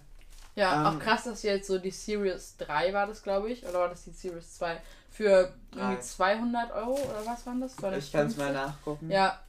[0.54, 3.80] Ja, Ähm, auch krass, dass jetzt so die Series 3 war das, glaube ich, oder
[3.80, 4.80] war das die Series 2?
[5.10, 6.00] Für irgendwie Drei.
[6.00, 7.72] 200 Euro oder was waren das?
[7.72, 8.38] Ich kann es 250?
[8.38, 9.10] mal nachgucken.
[9.10, 9.40] Ja,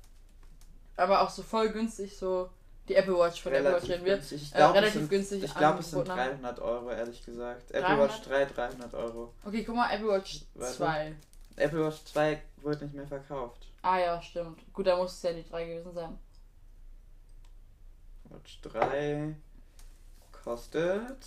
[0.97, 2.49] aber auch so voll günstig, so
[2.89, 4.15] die Apple Watch von der Apple Watch reden wir.
[4.15, 4.41] günstig.
[4.43, 6.41] Ich Äh, glaube, es relativ sind, günstig ich glaub, es sind angeboten haben.
[6.41, 7.71] 300 Euro, ehrlich gesagt.
[7.71, 7.99] Apple 300?
[8.09, 9.33] Watch 3, 300 Euro.
[9.45, 10.73] Okay, guck mal, Apple Watch Warte.
[10.75, 11.15] 2.
[11.57, 13.67] Apple Watch 2 wurde nicht mehr verkauft.
[13.83, 14.61] Ah ja, stimmt.
[14.73, 16.17] Gut, da muss es ja die 3 gewesen sein.
[18.29, 19.35] Watch 3
[20.43, 21.17] kostet.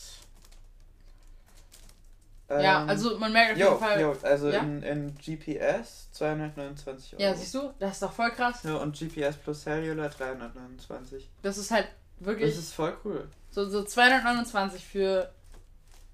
[2.48, 4.00] ja, ähm, also man merkt auf Jo, jeden Fall.
[4.00, 4.61] jo, also Ja?
[4.61, 7.22] in, in GPS 229 Euro.
[7.22, 8.62] Ja, siehst du, das ist doch voll krass.
[8.62, 11.28] Ja, und GPS plus Cellular 329.
[11.42, 11.88] Das ist halt
[12.20, 13.28] wirklich Das ist voll cool.
[13.50, 15.30] so, so 229 für.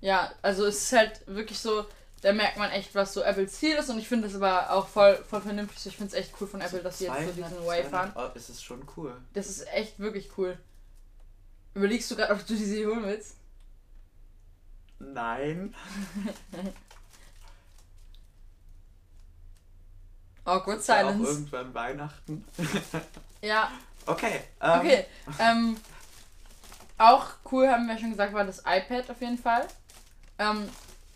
[0.00, 1.84] Ja, also es ist halt wirklich so,
[2.22, 4.88] da merkt man echt, was so Apples Ziel ist und ich finde das aber auch
[4.88, 5.86] voll, voll vernünftig.
[5.86, 8.12] Ich finde es echt cool von Apple, dass sie jetzt so 200, diesen Way fahren.
[8.12, 9.14] 200 Euro, Es ist schon cool.
[9.34, 10.56] Das ist echt wirklich cool.
[11.74, 13.36] Überlegst du gerade, ob du diese holen willst?
[14.98, 15.74] Nein.
[20.44, 21.30] Awkward Ist ja auch Silence.
[21.30, 22.44] irgendwann Weihnachten.
[23.44, 23.72] Ja,
[24.06, 24.40] Okay.
[24.60, 25.04] Ähm, okay.
[25.38, 25.76] Ähm,
[26.98, 29.66] auch cool, haben wir schon gesagt, war das iPad auf jeden Fall.
[30.38, 30.68] Ähm,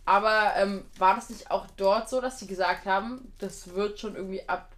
[0.06, 4.16] aber ähm, war das nicht auch dort so, dass sie gesagt haben, das wird schon
[4.16, 4.70] irgendwie ab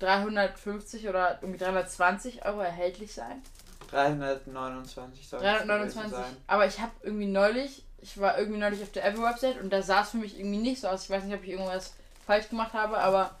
[0.00, 3.42] 350 oder irgendwie 320 Euro erhältlich sein?
[3.90, 5.94] 329 soll es 329.
[5.94, 6.36] gewesen sein.
[6.46, 10.02] Aber ich habe irgendwie neulich ich war irgendwie neulich auf der Apple-Website und da sah
[10.02, 11.04] es für mich irgendwie nicht so aus.
[11.04, 11.94] Ich weiß nicht, ob ich irgendwas
[12.26, 13.38] falsch gemacht habe, aber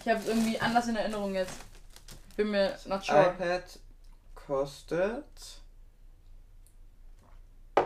[0.00, 1.54] ich habe es irgendwie anders in Erinnerung jetzt.
[2.36, 3.34] Bin mir not sure.
[3.34, 3.64] iPad
[4.34, 5.24] kostet.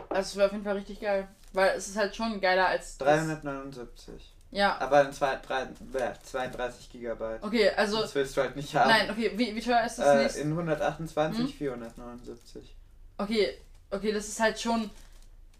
[0.08, 1.28] Also es wäre auf jeden Fall richtig geil.
[1.52, 2.96] Weil es ist halt schon geiler als.
[2.98, 4.34] das- 379.
[4.52, 4.78] Ja.
[4.80, 7.42] Aber in zwei, drei, äh, 32 Gigabyte.
[7.42, 8.00] Okay, also.
[8.00, 8.88] das willst du halt nicht haben.
[8.88, 10.36] Nein, okay, wie, wie teuer ist das Äh, nicht?
[10.36, 11.48] in 128 Hm?
[11.52, 12.74] 479.
[13.18, 13.58] Okay,
[13.90, 14.90] okay, das ist halt schon.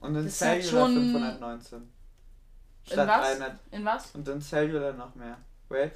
[0.01, 1.79] Und in Das ist halt Cellular schon- 519.
[1.79, 3.21] In Statt was?
[3.39, 3.53] 300.
[3.71, 4.11] In was?
[4.15, 5.37] Und in Cellular noch mehr.
[5.69, 5.93] Wait.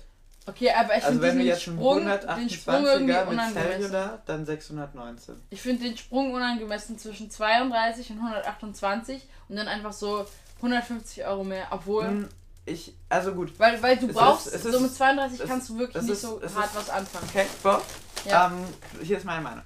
[0.46, 2.04] Okay, aber ich Also finde diesen einen Sprung,
[2.38, 3.80] den Sprung irgendwie 128er mit unangemessen.
[3.80, 5.34] Cellular, dann 619.
[5.50, 10.26] Ich finde den Sprung unangemessen zwischen 32 und 128 und dann einfach so
[10.56, 12.06] 150 Euro mehr, obwohl.
[12.06, 12.28] Hm,
[12.66, 13.52] Ich, also gut.
[13.58, 16.12] Weil, weil du Es brauchst, ist- so ist- mit 32 es- kannst du wirklich nicht
[16.12, 17.26] ist- so hart ist- was anfangen.
[17.28, 17.82] Okay, Bob.
[18.24, 18.46] Ja.
[18.46, 18.64] Ähm,
[19.02, 19.62] hier ist meine Meinung.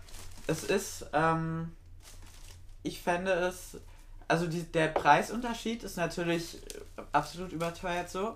[0.49, 1.71] Es ist, ähm,
[2.83, 3.77] ich fände es,
[4.27, 6.59] also die, der Preisunterschied ist natürlich
[7.13, 8.35] absolut überteuert so.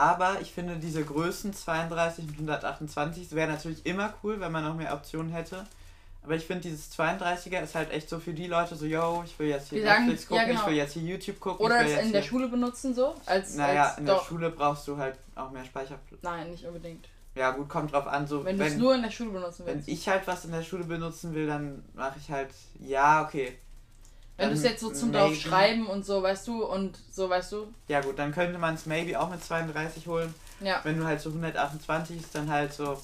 [0.00, 4.74] Aber ich finde diese Größen 32 und 128 wäre natürlich immer cool, wenn man noch
[4.74, 5.66] mehr Optionen hätte.
[6.22, 9.38] Aber ich finde dieses 32er ist halt echt so für die Leute so, yo, ich
[9.38, 10.60] will jetzt hier sagen, Netflix gucken, ja, genau.
[10.60, 12.94] ich will jetzt hier YouTube gucken, Oder ich will es jetzt in der Schule benutzen
[12.94, 13.14] so?
[13.26, 14.20] Als, Naja, als in der.
[14.20, 16.22] Schule brauchst du halt auch mehr Speicherplatz.
[16.22, 17.06] Nein, nicht unbedingt.
[17.34, 19.74] Ja gut, kommt drauf an, so Wenn du es nur in der Schule benutzen wenn
[19.74, 19.88] willst.
[19.88, 22.48] ich halt was in der Schule benutzen will, dann mache ich halt,
[22.78, 23.58] ja, okay.
[24.40, 27.28] Wenn du es jetzt so zum maybe- drauf schreiben und so, weißt du, und so,
[27.28, 27.68] weißt du.
[27.88, 30.34] Ja gut, dann könnte man es maybe auch mit 32 holen.
[30.60, 30.80] Ja.
[30.82, 32.98] Wenn du halt so 128 ist, dann halt so,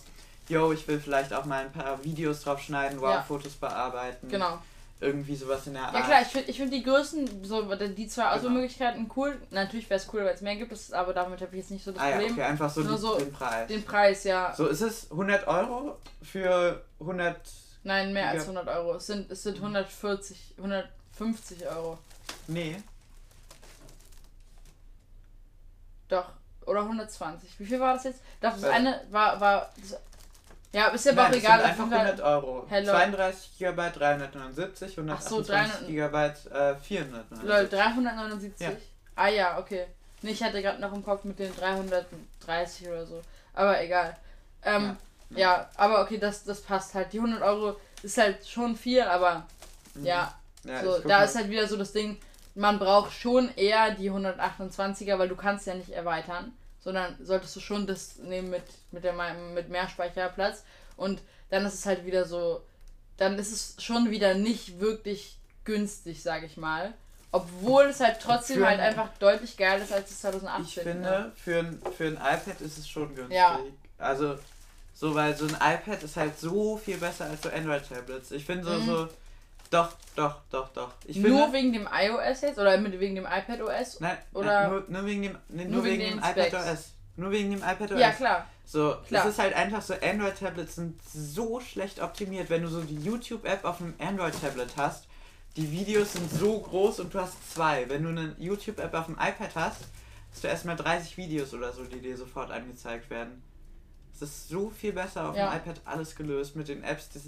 [0.48, 3.22] yo, ich will vielleicht auch mal ein paar Videos drauf schneiden, wow, Ja.
[3.22, 4.28] Fotos bearbeiten.
[4.28, 4.58] Genau.
[4.98, 5.94] Irgendwie sowas in der Art.
[5.94, 8.34] Ja klar, ich finde ich find die Größen, so die zwei Genau.
[8.34, 9.36] Auswahlmöglichkeiten cool.
[9.50, 11.84] Natürlich wäre es cool, weil es mehr gibt, ist, aber damit habe ich jetzt nicht
[11.84, 12.32] so das ah ja, Problem.
[12.32, 13.68] okay, einfach so, Nur die, so den Preis.
[13.68, 14.54] Den Preis, ja.
[14.56, 17.36] So, ist es 100 Euro für 100...
[17.84, 18.50] Nein, mehr als Ja.
[18.52, 18.94] 100 Euro.
[18.96, 20.54] Es sind, es sind 140,
[21.20, 21.98] 150 Euro.
[22.48, 22.76] Nee,
[26.08, 26.26] Doch.
[26.66, 27.58] Oder 120.
[27.60, 28.20] Wie viel war das jetzt?
[28.40, 28.68] Doch, das Äh.
[28.70, 29.98] eine war, war das,
[30.72, 31.40] ja, ist ja aber auch egal.
[31.40, 32.66] sind auf einfach jeden Fall- 100 Euro.
[32.68, 32.92] Hello.
[32.92, 36.16] 32 GB 379, Ach 128 so, 300 GB
[36.56, 37.48] äh, 479.
[37.48, 38.66] Lol, 379?
[38.66, 38.72] Ja.
[39.16, 39.86] Ah ja, okay.
[40.22, 43.22] Nee, ich hatte gerade noch im Kopf mit den 330 oder so.
[43.54, 44.16] Aber egal.
[44.62, 44.96] Ähm,
[45.30, 45.38] ja.
[45.38, 45.70] Ja.
[45.76, 47.12] aber okay, das, das passt halt.
[47.12, 49.44] Die 100 Euro ist halt schon viel, aber
[49.94, 50.04] Mhm.
[50.04, 50.34] ja,
[50.66, 51.24] Ja, so, da mal.
[51.24, 52.18] ist halt wieder so das Ding,
[52.54, 57.60] man braucht schon eher die 128er, weil du kannst ja nicht erweitern, sondern solltest du
[57.60, 58.62] schon das nehmen mit,
[58.92, 59.12] mit, der,
[59.54, 60.62] mit mehr Speicherplatz
[60.96, 62.62] und dann ist es halt wieder so,
[63.18, 66.92] dann ist es schon wieder nicht wirklich günstig, sage ich mal.
[67.32, 70.64] Obwohl es halt trotzdem Für- halt einfach deutlich geil ist als das 2018.
[70.64, 73.36] Ich finde, für ein, für ein iPad ist es schon günstig.
[73.36, 73.58] Ja.
[73.98, 74.38] Also,
[74.94, 78.30] so, weil so ein iPad ist halt so viel besser als so Android-Tablets.
[78.30, 78.86] Ich finde so, Mhm.
[78.86, 79.08] so,
[79.70, 80.92] doch, doch, doch, doch.
[81.06, 84.00] Ich Nur finde, wegen dem iOS jetzt oder mit, wegen dem iPad OS?
[84.00, 86.54] nein, oder- nein, nur, nur wegen dem, nee, nur, nur wegen, wegen dem iPad.
[86.54, 86.92] OS.
[87.16, 87.98] Nur wegen dem iPad OS.
[88.00, 88.46] Ja, klar.
[88.64, 89.22] So, Klar.
[89.24, 93.64] das ist halt einfach so, Android-Tablets sind so schlecht optimiert, wenn du so die YouTube-App
[93.64, 95.06] auf einem Android-Tablet hast.
[95.56, 97.88] Die Videos sind so groß und du hast zwei.
[97.88, 99.82] Wenn du eine YouTube-App auf dem iPad hast,
[100.32, 103.42] hast du erstmal 30 Videos oder so, die dir sofort angezeigt werden.
[104.14, 105.50] Es ist so viel besser auf Ja.
[105.50, 107.08] dem iPad alles gelöst mit den Apps.
[107.14, 107.22] Das,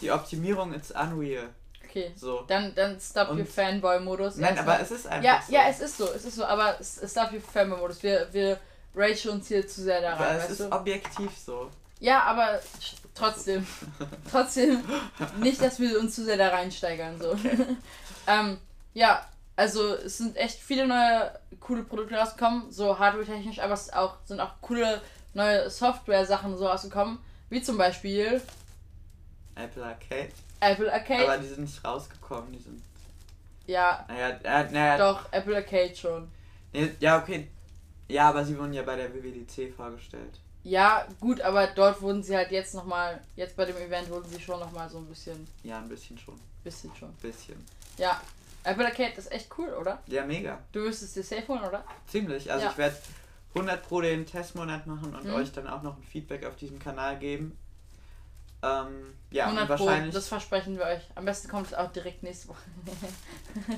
[0.00, 1.48] die Optimierung ist unreal.
[1.88, 2.12] Okay.
[2.14, 2.42] So.
[2.46, 4.36] Dann, dann stop Und- your Fanboy-Modus.
[4.36, 4.74] Nein, erstmal.
[4.76, 5.52] aber es ist einfach Ja, so.
[5.52, 6.76] ja, es ist so, es ist so, aber
[7.14, 8.02] darf hier Fanboy-Modus.
[8.02, 8.58] Wir, wir
[8.94, 10.72] ragen uns hier zu sehr da aber rein, es ist du?
[10.72, 11.70] objektiv so.
[12.00, 12.60] Ja, aber
[13.14, 13.66] trotzdem.
[14.30, 14.84] trotzdem.
[15.38, 17.34] Nicht, dass wir uns zu sehr da reinsteigern, so.
[18.26, 18.58] ähm,
[18.94, 19.24] ja,
[19.56, 24.40] also es sind echt viele neue coole Produkte rausgekommen, so hardware-technisch, aber es auch, sind
[24.40, 25.00] auch coole
[25.34, 27.18] neue Software-Sachen so rausgekommen,
[27.50, 28.40] wie zum Beispiel
[29.58, 30.30] Apple Arcade.
[30.60, 31.24] Apple Arcade.
[31.24, 32.52] Aber die sind nicht rausgekommen.
[32.52, 32.82] Die sind.
[33.66, 36.28] ja, Naja, äh, naja, doch, Apple Arcade schon.
[36.72, 37.48] Nee, Ja, okay.
[38.08, 40.40] Ja, aber sie wurden ja bei der WWDC vorgestellt.
[40.64, 44.40] Ja, gut, aber dort wurden sie halt jetzt nochmal, jetzt bei dem Event wurden sie
[44.40, 46.38] schon nochmal so ein bisschen, Ja, ein bisschen schon.
[46.64, 47.12] bisschen schon.
[47.16, 47.56] Bisschen.
[47.98, 48.20] Ja,
[48.64, 49.98] Apple Arcade ist echt cool, oder?
[50.06, 50.58] Ja, mega.
[50.72, 51.84] Du wirst es dir safe holen, oder?
[52.06, 52.50] Ziemlich.
[52.50, 52.70] Also Ja.
[52.72, 52.96] ich werde
[53.54, 55.34] 100 pro den Testmonat machen und Mhm.
[55.34, 57.56] euch dann auch noch ein Feedback auf diesem Kanal geben.
[58.62, 60.14] Ähm, ja, 100 und Pro, wahrscheinlich.
[60.14, 61.02] das versprechen wir euch.
[61.14, 62.58] Am besten kommt es auch direkt nächste Woche.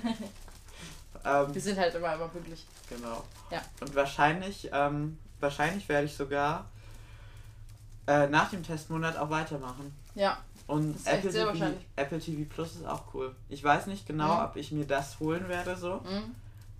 [1.24, 2.64] ähm, wir sind halt immer, immer pünktlich.
[2.88, 3.24] Genau.
[3.50, 3.62] Ja.
[3.80, 6.66] Und wahrscheinlich, ähm, wahrscheinlich werde ich sogar
[8.06, 9.94] äh, nach dem Testmonat auch weitermachen.
[10.14, 11.86] Ja, Und Das ist echt Apple sehr TV, wahrscheinlich.
[11.96, 13.34] Apple TV Plus ist auch cool.
[13.48, 14.44] Ich weiß nicht genau, Mhm.
[14.44, 16.34] ob ich mir das holen werde so, mhm.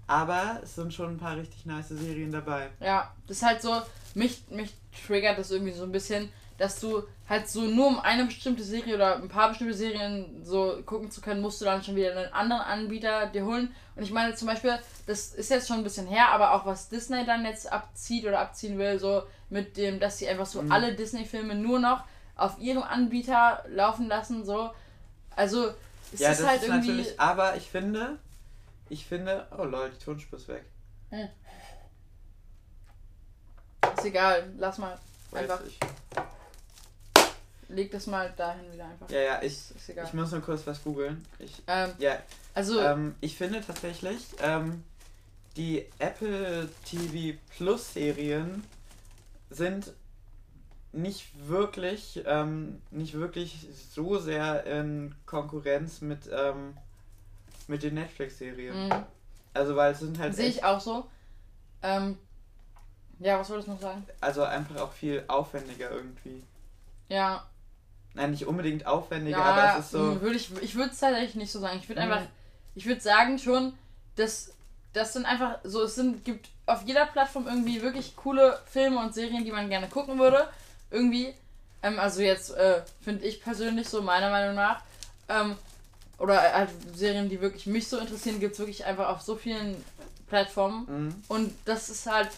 [0.07, 2.71] aber es sind schon ein paar richtig nice Serien dabei.
[2.81, 3.81] ja, das ist halt so,
[4.15, 4.73] mich, mich
[5.07, 8.95] triggert das irgendwie so ein bisschen, dass du halt so nur um eine bestimmte Serie
[8.95, 12.33] oder ein paar bestimmte Serien so gucken zu können, musst du dann schon wieder einen
[12.35, 13.75] anderen Anbieter dir holen.
[13.97, 16.91] Und ich meine zum Beispiel, das ist jetzt schon ein bisschen her, aber auch was
[16.91, 20.71] Disney dann jetzt abzieht oder abziehen will, so mit dem, dass sie einfach so mhm.
[20.71, 22.05] alle Disney-Filme nur noch
[22.37, 24.71] auf ihrem Anbieter laufen lassen, so.
[25.35, 25.71] Also,
[26.13, 26.89] es ja, ist das halt ist irgendwie.
[26.89, 28.19] Natürlich, aber ich finde,
[28.91, 30.67] ich finde, oh Leute, die Tonspur ist weg.
[31.09, 31.29] Hm.
[33.97, 34.99] Ist egal, lass mal
[35.33, 35.61] einfach.
[35.67, 35.79] Ich.
[37.71, 39.11] Leg das mal dahin wieder einfach.
[39.11, 39.57] Ja, ja, ich,
[40.05, 41.25] ich muss nur kurz was googeln.
[41.39, 42.19] Ich, ähm, ja,
[42.55, 44.85] also, ähm, ich finde tatsächlich, ähm,
[45.57, 48.65] die Apple TV Plus Serien
[49.51, 49.93] sind
[50.93, 56.77] nicht wirklich, ähm, nicht wirklich so sehr in Konkurrenz mit, ähm,
[57.69, 58.89] mit den Netflix-Serien.
[58.89, 59.05] Mhm.
[59.55, 60.35] Also weil es sind halt.
[60.35, 61.07] Sehe ich auch so.
[61.83, 62.19] Ähm,
[63.19, 64.07] ja, was wolltest du noch sagen?
[64.21, 66.43] Also einfach auch viel aufwendiger irgendwie.
[67.09, 67.45] Ja.
[68.15, 70.21] Nein, nicht unbedingt aufwendiger, ja, aber es ist so.
[70.21, 71.79] Würde ich ich würde es tatsächlich nicht so sagen.
[71.81, 72.13] Ich würde mhm.
[72.13, 72.27] einfach.
[72.75, 73.73] Ich würde sagen schon,
[74.17, 74.53] dass
[74.93, 79.15] das sind einfach so, es sind, gibt auf jeder Plattform irgendwie wirklich coole Filme und
[79.15, 80.49] Serien, die man gerne gucken würde.
[80.91, 81.33] Irgendwie.
[81.83, 84.83] Ähm, also jetzt äh, finde ich persönlich so, meiner Meinung nach.
[85.29, 85.57] Ähm,
[86.19, 89.83] oder halt Serien, die wirklich mich so interessieren, gibt es wirklich einfach auf so vielen
[90.29, 90.87] Plattformen.
[90.89, 91.15] Mhm.
[91.29, 92.31] Und das ist halt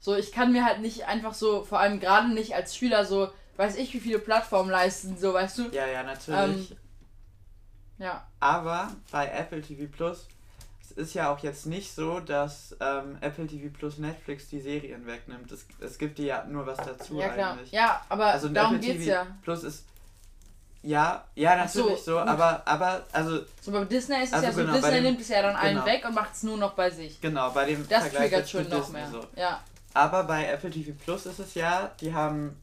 [0.00, 3.30] so, ich kann mir halt nicht einfach so, vor allem gerade nicht als Schüler so,
[3.56, 5.68] weiß ich, wie viele Plattformen leisten, so, weißt du?
[5.70, 6.70] Ja, ja, natürlich.
[6.70, 6.76] Ähm,
[7.98, 8.26] ja.
[8.40, 10.26] Aber bei Apple TV Plus
[10.96, 15.50] ist ja auch jetzt nicht so, dass ähm, Apple TV Plus Netflix die Serien wegnimmt.
[15.50, 17.52] Es, es gibt dir ja nur was dazu ja, klar.
[17.52, 17.72] eigentlich.
[17.72, 19.26] Ja, aber also darum Apple geht's TV ja.
[19.42, 19.84] Plus ist
[20.84, 23.40] ja, ja, natürlich so, so aber, aber, also.
[23.62, 25.56] So bei Disney ist es also ja so, genau, Disney dem, nimmt es ja dann
[25.56, 25.86] allen genau.
[25.86, 27.18] weg und macht es nur noch bei sich.
[27.22, 29.10] Genau, bei dem Das Vergleich triggert schon noch Disney mehr.
[29.10, 29.24] So.
[29.34, 29.62] Ja.
[29.94, 32.60] Aber bei Apple TV Plus ist es ja, die haben,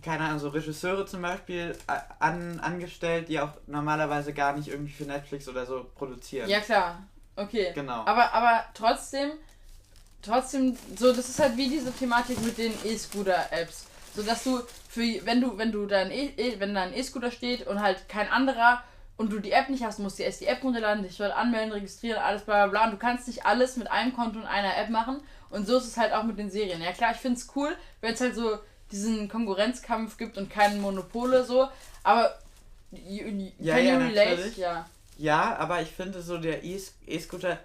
[0.00, 1.76] keine Ahnung, so Regisseure zum Beispiel
[2.18, 6.48] an, angestellt, die auch normalerweise gar nicht irgendwie für Netflix oder so produzieren.
[6.48, 7.02] Ja, klar.
[7.36, 7.72] Okay.
[7.74, 8.04] Genau.
[8.06, 9.32] Aber, aber trotzdem,
[10.22, 13.86] trotzdem, so, das ist halt wie diese Thematik mit den E-Scooter-Apps.
[14.14, 17.66] So dass du für, wenn du, wenn du dein e, e wenn dein E-Scooter steht
[17.66, 18.82] und halt kein anderer
[19.16, 21.72] und du die App nicht hast, musst du erst die App runterladen, dich dort anmelden,
[21.72, 22.84] registrieren, alles bla bla bla.
[22.84, 25.22] Und du kannst nicht alles mit einem Konto und einer App machen.
[25.48, 26.82] Und so ist es halt auch mit den Serien.
[26.82, 28.58] Ja klar, ich finde es cool, wenn es halt so
[28.92, 31.68] diesen Konkurrenzkampf gibt und keine Monopole so.
[32.02, 32.38] Aber
[32.90, 34.52] you, you, ja, ja, relate?
[34.56, 34.86] Ja.
[35.18, 37.58] Ja, aber ich finde so der E-Scooter,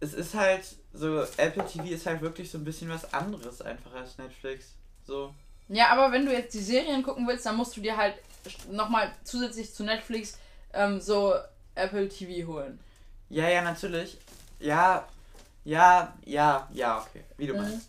[0.00, 3.92] es ist halt so, Apple TV ist halt wirklich so ein bisschen was anderes einfach
[3.94, 4.74] als Netflix.
[5.06, 5.34] So.
[5.68, 8.14] Ja, aber wenn du jetzt die Serien gucken willst, dann musst du dir halt
[8.70, 10.38] nochmal zusätzlich zu Netflix
[10.72, 11.34] ähm, so
[11.74, 12.78] Apple TV holen.
[13.28, 14.18] Ja, ja, natürlich.
[14.60, 15.06] Ja,
[15.64, 17.24] ja, ja, ja, okay.
[17.36, 17.62] Wie du mhm.
[17.62, 17.88] meinst.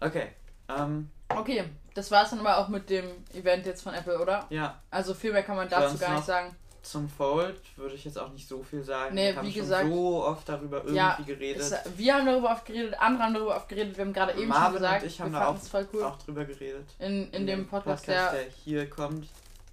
[0.00, 0.28] Okay.
[0.68, 1.64] Ähm, okay,
[1.94, 4.46] das war's dann aber auch mit dem Event jetzt von Apple, oder?
[4.50, 4.80] Ja.
[4.90, 6.56] Also viel mehr kann man dazu Sonst gar nicht sagen
[6.86, 9.14] zum Fold würde ich jetzt auch nicht so viel sagen.
[9.14, 11.60] Nee, wir haben wie gesagt, so oft darüber irgendwie ja, geredet.
[11.60, 13.96] Es, wir haben darüber oft geredet, andere haben darüber oft geredet.
[13.96, 15.56] Wir haben gerade eben Marvin schon gesagt, und ich haben da auch,
[15.92, 16.04] cool.
[16.04, 16.86] auch drüber geredet.
[16.98, 19.26] In, in, in dem Podcast, Podcast der, der, hier kommt.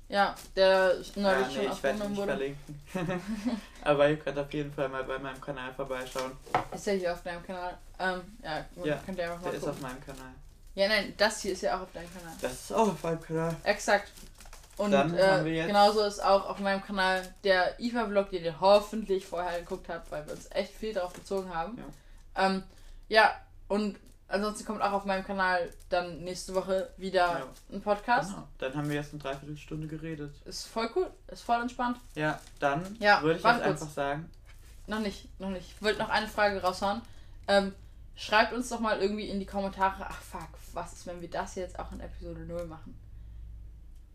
[0.09, 2.28] Ja, der neulich ah, nee, schon aufgenommen wurde.
[2.28, 2.82] verlinken.
[3.84, 6.32] Aber ihr könnt auf jeden Fall mal bei meinem Kanal vorbeischauen.
[6.74, 7.78] Ist ja hier auf deinem Kanal.
[7.99, 9.59] Ähm, ja, ja könnt ihr einfach mal der gucken.
[9.59, 10.34] ist auf meinem Kanal.
[10.76, 12.34] Ja, nein, das hier ist ja auch auf deinem Kanal.
[12.41, 13.55] Das ist auch auf meinem Kanal.
[13.63, 14.11] Exakt.
[14.78, 19.88] Und äh, genauso ist auch auf meinem Kanal der IFA-Vlog, den ihr hoffentlich vorher geguckt
[19.88, 21.78] habt, weil wir uns echt viel darauf bezogen haben.
[21.78, 22.63] Ja, ähm,
[23.07, 23.32] ja
[23.67, 23.97] und
[24.28, 27.47] ansonsten kommt auch auf meinem Kanal dann nächste Woche wieder ja.
[27.71, 28.32] ein Podcast.
[28.32, 28.47] Genau.
[28.57, 30.34] Dann haben wir jetzt eine Dreiviertelstunde geredet.
[30.45, 31.99] Ist voll cool, ist voll entspannt.
[32.15, 33.65] Ja, dann ja, würde ich jetzt kurz.
[33.65, 34.30] einfach sagen.
[34.88, 35.71] Noch nicht, noch nicht.
[35.76, 37.01] Ich wollte noch eine Frage raushauen.
[37.47, 37.74] Ähm,
[38.16, 41.55] schreibt uns doch mal irgendwie in die Kommentare, ach fuck, was ist, wenn wir das
[41.55, 42.97] jetzt auch in Episode 0 machen?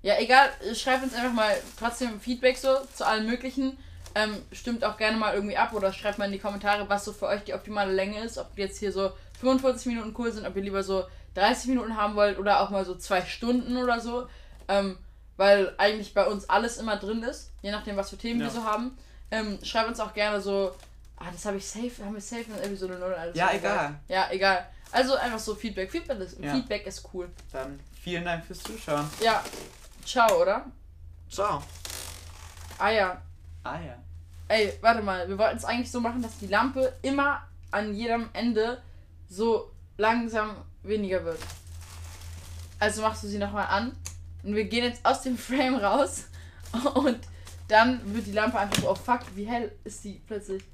[0.03, 3.77] Ja, egal, schreibt uns einfach mal trotzdem Feedback so zu allen möglichen.
[4.15, 7.13] Ähm, stimmt auch gerne mal irgendwie ab oder schreibt mal in die Kommentare, was so
[7.13, 8.39] für euch die optimale Länge ist.
[8.39, 12.15] Ob jetzt hier so 45 Minuten cool sind, ob ihr lieber so 30 Minuten haben
[12.15, 14.29] wollt oder auch mal so zwei Stunden oder so.
[14.69, 14.99] Ähm,
[15.37, 18.47] weil eigentlich bei uns alles immer drin ist, je nachdem, was für Themen ja.
[18.47, 18.97] wir so haben.
[19.31, 20.73] Ähm, schreibt uns auch gerne so,
[21.21, 23.15] ah, das habe ich safe, haben wir safe in Episode 0.
[23.15, 24.01] Also ja, egal.
[24.09, 24.67] Ja, egal.
[24.91, 25.91] Also einfach so Feedback.
[25.91, 26.55] Feedback ist, ja.
[26.55, 27.29] Feedback ist cool.
[27.53, 29.07] Dann vielen Dank fürs Zuschauen.
[29.21, 29.43] Ja,
[30.09, 30.65] Ciao, oder?
[31.31, 31.63] Ciao.
[32.79, 33.21] Ah ja.
[33.63, 33.95] Ah ja.
[34.49, 38.31] Ey, warte mal, wir wollten es eigentlich so machen, dass die Lampe immer an jedem
[38.33, 38.81] Ende
[39.29, 41.41] so langsam weniger wird.
[42.79, 43.95] Also machst du sie nochmal an
[44.43, 46.25] und wir gehen jetzt aus dem Frame raus
[46.95, 47.19] und
[47.69, 50.65] dann wird die Lampe einfach so, oh fuck, wie hell ist die plötzlich.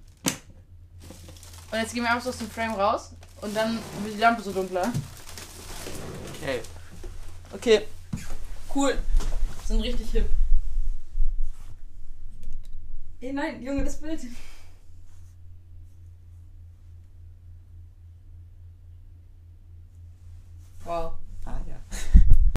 [1.75, 3.11] Und jetzt gehen wir einfach so aus dem Frame raus.
[3.41, 4.93] Und dann wird die Lampe so dunkler.
[6.37, 6.61] Okay.
[7.53, 7.89] Okay.
[8.72, 8.97] Cool.
[9.66, 10.31] Sind richtig hip.
[13.20, 14.20] Ey, nein, Junge, das Bild.
[20.85, 21.14] Wow.